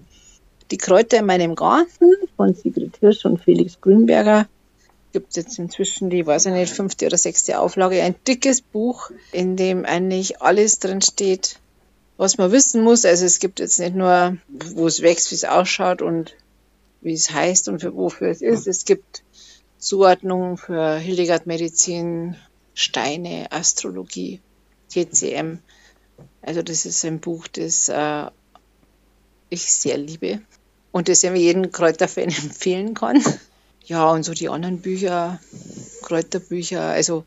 Die 0.70 0.78
Kräuter 0.78 1.18
in 1.18 1.26
meinem 1.26 1.56
Garten 1.56 2.12
von 2.36 2.54
Sigrid 2.54 2.96
Hirsch 3.00 3.24
und 3.24 3.42
Felix 3.42 3.80
Grünberger. 3.80 4.46
Gibt 5.12 5.36
jetzt 5.36 5.58
inzwischen 5.58 6.10
die, 6.10 6.24
weiß 6.24 6.46
ich 6.46 6.52
nicht, 6.52 6.72
fünfte 6.72 7.06
oder 7.06 7.18
sechste 7.18 7.58
Auflage, 7.58 8.00
ein 8.00 8.14
dickes 8.28 8.60
Buch, 8.60 9.10
in 9.32 9.56
dem 9.56 9.84
eigentlich 9.84 10.40
alles 10.40 10.78
drin 10.78 11.02
steht, 11.02 11.56
was 12.16 12.38
man 12.38 12.52
wissen 12.52 12.84
muss. 12.84 13.04
Also 13.04 13.24
es 13.24 13.40
gibt 13.40 13.58
jetzt 13.58 13.80
nicht 13.80 13.96
nur, 13.96 14.36
wo 14.48 14.86
es 14.86 15.02
wächst, 15.02 15.32
wie 15.32 15.34
es 15.34 15.44
ausschaut 15.44 16.02
und 16.02 16.36
wie 17.00 17.14
es 17.14 17.30
heißt 17.30 17.68
und 17.68 17.80
für 17.80 17.94
wofür 17.94 18.28
es 18.28 18.42
ist. 18.42 18.66
Es 18.66 18.84
gibt 18.84 19.22
Zuordnung 19.78 20.56
für 20.58 20.98
Hildegard 20.98 21.46
Medizin, 21.46 22.36
Steine, 22.74 23.50
Astrologie, 23.50 24.40
TCM. 24.90 25.58
Also 26.42 26.62
das 26.62 26.84
ist 26.84 27.04
ein 27.04 27.20
Buch, 27.20 27.48
das 27.48 27.88
äh, 27.88 28.26
ich 29.48 29.72
sehr 29.72 29.96
liebe 29.96 30.40
und 30.92 31.08
das 31.08 31.24
ich 31.24 31.32
jedem 31.32 31.72
Kräuterfan 31.72 32.24
empfehlen 32.42 32.94
kann. 32.94 33.22
Ja, 33.84 34.10
und 34.10 34.22
so 34.22 34.34
die 34.34 34.48
anderen 34.48 34.80
Bücher, 34.80 35.40
Kräuterbücher, 36.02 36.82
also 36.82 37.24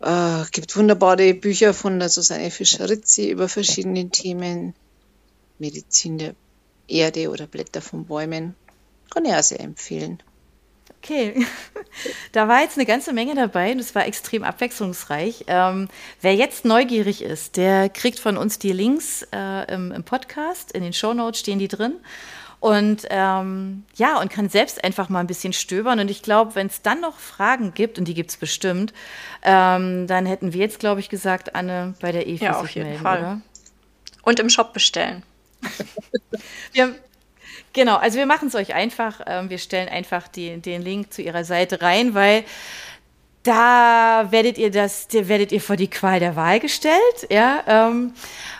äh, 0.00 0.44
gibt 0.52 0.76
wunderbare 0.76 1.34
Bücher 1.34 1.74
von 1.74 1.98
der 1.98 2.08
Susanne 2.08 2.50
Fischer-Rizzi 2.50 3.30
über 3.30 3.48
verschiedene 3.48 4.08
Themen, 4.08 4.74
Medizin 5.58 6.18
der 6.18 6.34
Erde 6.88 7.30
oder 7.30 7.46
Blätter 7.46 7.80
von 7.80 8.06
Bäumen. 8.06 8.54
Kann 9.10 9.24
ich 9.24 9.34
auch 9.34 9.42
sehr 9.42 9.60
empfehlen. 9.60 10.22
Okay, 11.02 11.46
da 12.32 12.48
war 12.48 12.62
jetzt 12.62 12.76
eine 12.76 12.86
ganze 12.86 13.12
Menge 13.12 13.34
dabei 13.34 13.72
und 13.72 13.78
es 13.78 13.94
war 13.94 14.06
extrem 14.06 14.42
abwechslungsreich. 14.42 15.44
Ähm, 15.46 15.88
wer 16.20 16.34
jetzt 16.34 16.64
neugierig 16.64 17.22
ist, 17.22 17.56
der 17.56 17.88
kriegt 17.88 18.18
von 18.18 18.36
uns 18.36 18.58
die 18.58 18.72
Links 18.72 19.26
äh, 19.32 19.72
im, 19.72 19.92
im, 19.92 20.02
Podcast, 20.02 20.72
in 20.72 20.82
den 20.82 20.92
Show 20.92 21.14
Notes 21.14 21.40
stehen 21.40 21.58
die 21.58 21.68
drin. 21.68 21.94
Und 22.58 23.06
ähm, 23.10 23.84
ja, 23.94 24.18
und 24.18 24.30
kann 24.30 24.48
selbst 24.48 24.82
einfach 24.82 25.08
mal 25.08 25.20
ein 25.20 25.26
bisschen 25.26 25.52
stöbern. 25.52 26.00
Und 26.00 26.10
ich 26.10 26.22
glaube, 26.22 26.54
wenn 26.54 26.66
es 26.66 26.82
dann 26.82 27.00
noch 27.00 27.18
Fragen 27.18 27.74
gibt, 27.74 27.98
und 27.98 28.08
die 28.08 28.14
gibt 28.14 28.30
es 28.30 28.36
bestimmt, 28.36 28.92
ähm, 29.42 30.06
dann 30.06 30.26
hätten 30.26 30.52
wir 30.52 30.60
jetzt, 30.60 30.80
glaube 30.80 31.00
ich, 31.00 31.08
gesagt, 31.08 31.54
Anne, 31.54 31.94
bei 32.00 32.12
der 32.12 32.26
EFI 32.26 32.44
ja, 32.44 32.58
auf 32.58 32.70
jeden 32.70 32.88
melden, 32.88 33.02
Fall. 33.02 33.18
Oder? 33.18 33.40
Und 34.22 34.40
im 34.40 34.48
Shop 34.48 34.72
bestellen. 34.72 35.22
Wir, 36.72 36.94
Genau, 37.72 37.96
also 37.96 38.16
wir 38.16 38.24
machen 38.24 38.48
es 38.48 38.54
euch 38.54 38.74
einfach. 38.74 39.20
Ähm, 39.26 39.50
wir 39.50 39.58
stellen 39.58 39.90
einfach 39.90 40.28
die, 40.28 40.56
den 40.62 40.80
Link 40.80 41.12
zu 41.12 41.20
ihrer 41.20 41.44
Seite 41.44 41.82
rein, 41.82 42.14
weil 42.14 42.44
da 43.42 44.26
werdet 44.30 44.58
ihr 44.58 44.70
das, 44.70 45.08
werdet 45.12 45.52
ihr 45.52 45.60
vor 45.60 45.76
die 45.76 45.88
Qual 45.88 46.18
der 46.18 46.34
Wahl 46.36 46.58
gestellt, 46.58 47.26
ja. 47.30 47.62
Ähm, 47.66 48.12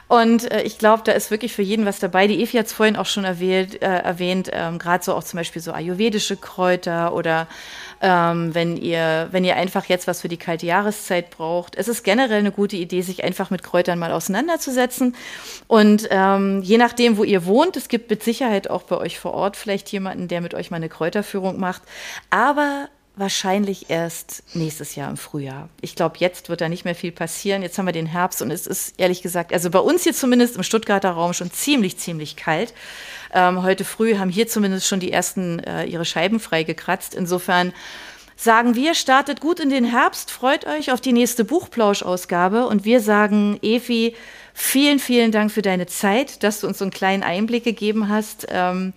und 0.09 0.51
äh, 0.53 0.62
ich 0.62 0.79
glaube, 0.79 1.03
da 1.05 1.12
ist 1.12 1.31
wirklich 1.31 1.53
für 1.53 1.62
jeden 1.62 1.87
was 1.87 1.99
dabei. 1.99 2.29
Die 2.29 2.40
Evi 2.42 2.59
hat 2.59 2.66
es 2.66 2.73
vorhin 2.73 2.97
auch 2.97 3.07
schon 3.07 3.25
erwähnt, 3.25 3.83
äh, 3.83 3.87
erwähnt 3.87 4.51
ähm, 4.53 4.79
gerade 4.79 5.03
so 5.05 5.14
auch 5.14 5.25
zum 5.25 5.38
Beispiel 5.38 5.61
so 5.62 5.73
ayurvedische 5.73 6.37
Kräuter 6.37 7.12
oder 7.14 7.49
ähm, 8.01 8.55
wenn 8.55 8.77
ihr, 8.77 9.29
wenn 9.31 9.45
ihr 9.45 9.57
einfach 9.57 9.87
jetzt 9.87 10.07
was 10.07 10.21
für 10.21 10.29
die 10.29 10.37
kalte 10.37 10.67
Jahreszeit 10.67 11.31
braucht. 11.31 11.77
Es 11.77 11.89
ist 11.89 12.03
generell 12.03 12.39
eine 12.39 12.53
gute 12.53 12.77
Idee, 12.77 13.03
sich 13.03 13.25
einfach 13.25 13.51
mit 13.51 13.63
Kräutern 13.63 13.99
mal 13.99 14.13
auseinanderzusetzen. 14.13 15.15
Und 15.67 16.09
ähm, 16.11 16.63
je 16.63 16.79
nachdem, 16.79 17.17
wo 17.17 17.25
ihr 17.25 17.47
wohnt, 17.47 17.77
es 17.77 17.89
gibt 17.89 18.11
mit 18.11 18.23
Sicherheit 18.23 18.71
auch 18.71 18.83
bei 18.83 18.97
euch 18.97 19.19
vor 19.19 19.35
Ort 19.35 19.57
vielleicht 19.57 19.91
jemanden, 19.93 20.29
der 20.29 20.41
mit 20.41 20.55
euch 20.55 20.71
mal 20.71 20.77
eine 20.77 20.89
Kräuterführung 20.89 21.59
macht. 21.59 21.83
Aber 22.31 22.89
wahrscheinlich 23.17 23.89
erst 23.89 24.43
nächstes 24.55 24.95
Jahr 24.95 25.11
im 25.11 25.17
Frühjahr. 25.17 25.71
Ich 25.81 25.97
glaube, 25.97 26.17
jetzt 26.19 26.51
wird 26.51 26.61
da 26.61 26.69
nicht 26.69 26.85
mehr 26.85 26.95
viel 26.95 27.13
passieren. 27.13 27.63
Jetzt 27.63 27.79
haben 27.79 27.87
wir 27.87 27.93
den 27.93 28.07
Herbst 28.07 28.43
und 28.43 28.51
es 28.51 28.67
ist 28.67 28.95
ehrlich 28.99 29.23
gesagt, 29.23 29.55
also 29.55 29.71
bei 29.71 29.79
uns 29.79 30.05
hier 30.05 30.13
zumindest 30.13 30.57
im 30.57 30.63
Stuttgarter 30.63 31.11
Raum 31.11 31.33
schon 31.33 31.51
ziemlich, 31.51 31.97
ziemlich 31.97 32.37
kalt. 32.37 32.75
Ähm, 33.37 33.62
heute 33.62 33.85
früh 33.85 34.16
haben 34.16 34.31
hier 34.31 34.49
zumindest 34.49 34.88
schon 34.88 34.99
die 34.99 35.12
ersten 35.12 35.59
äh, 35.59 35.85
ihre 35.85 36.07
Scheiben 36.07 36.40
freigekratzt. 36.40 37.14
Insofern 37.14 37.75
sagen 38.35 38.75
wir, 38.75 38.94
startet 38.94 39.42
gut 39.42 39.61
in 39.61 39.68
den 39.68 39.85
Herbst, 39.85 40.31
freut 40.31 40.66
euch 40.66 40.90
auf 40.90 41.03
die 41.03 41.12
nächste 41.12 41.44
Buchplausch-Ausgabe 41.44 42.66
und 42.66 42.87
wir 42.87 43.01
sagen, 43.01 43.59
Evi, 43.61 44.16
vielen, 44.55 44.99
vielen 44.99 45.33
Dank 45.33 45.53
für 45.53 45.61
deine 45.61 45.87
Zeit, 45.87 46.42
dass 46.42 46.61
du 46.61 46.66
uns 46.66 46.79
so 46.79 46.85
einen 46.85 46.90
kleinen 46.90 47.22
Einblick 47.22 47.64
gegeben 47.64 48.09
hast. 48.09 48.46
Ähm, 48.49 48.94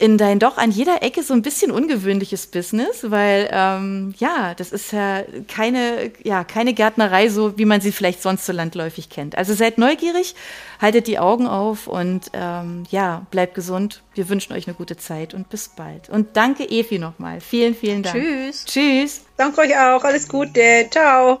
in 0.00 0.16
dein 0.16 0.38
doch 0.38 0.56
an 0.56 0.70
jeder 0.70 1.02
Ecke 1.02 1.22
so 1.22 1.34
ein 1.34 1.42
bisschen 1.42 1.70
ungewöhnliches 1.70 2.46
Business, 2.46 3.10
weil 3.10 3.50
ähm, 3.52 4.14
ja, 4.18 4.54
das 4.54 4.72
ist 4.72 4.92
ja 4.92 5.22
keine, 5.46 6.10
ja, 6.22 6.42
keine 6.42 6.72
Gärtnerei, 6.72 7.28
so 7.28 7.58
wie 7.58 7.66
man 7.66 7.82
sie 7.82 7.92
vielleicht 7.92 8.22
sonst 8.22 8.46
so 8.46 8.52
landläufig 8.52 9.10
kennt. 9.10 9.36
Also 9.36 9.52
seid 9.52 9.76
neugierig, 9.76 10.34
haltet 10.80 11.06
die 11.06 11.18
Augen 11.18 11.46
auf 11.46 11.86
und 11.86 12.30
ähm, 12.32 12.84
ja, 12.90 13.26
bleibt 13.30 13.54
gesund. 13.54 14.02
Wir 14.14 14.30
wünschen 14.30 14.54
euch 14.54 14.66
eine 14.66 14.74
gute 14.74 14.96
Zeit 14.96 15.34
und 15.34 15.50
bis 15.50 15.68
bald. 15.68 16.08
Und 16.08 16.34
danke 16.34 16.64
Evi 16.64 16.98
nochmal. 16.98 17.42
Vielen, 17.42 17.74
vielen 17.74 18.02
Dank. 18.02 18.16
Tschüss. 18.16 18.64
Tschüss. 18.64 19.20
Danke 19.36 19.60
euch 19.60 19.76
auch. 19.76 20.02
Alles 20.02 20.28
Gute. 20.28 20.86
Ciao. 20.90 21.40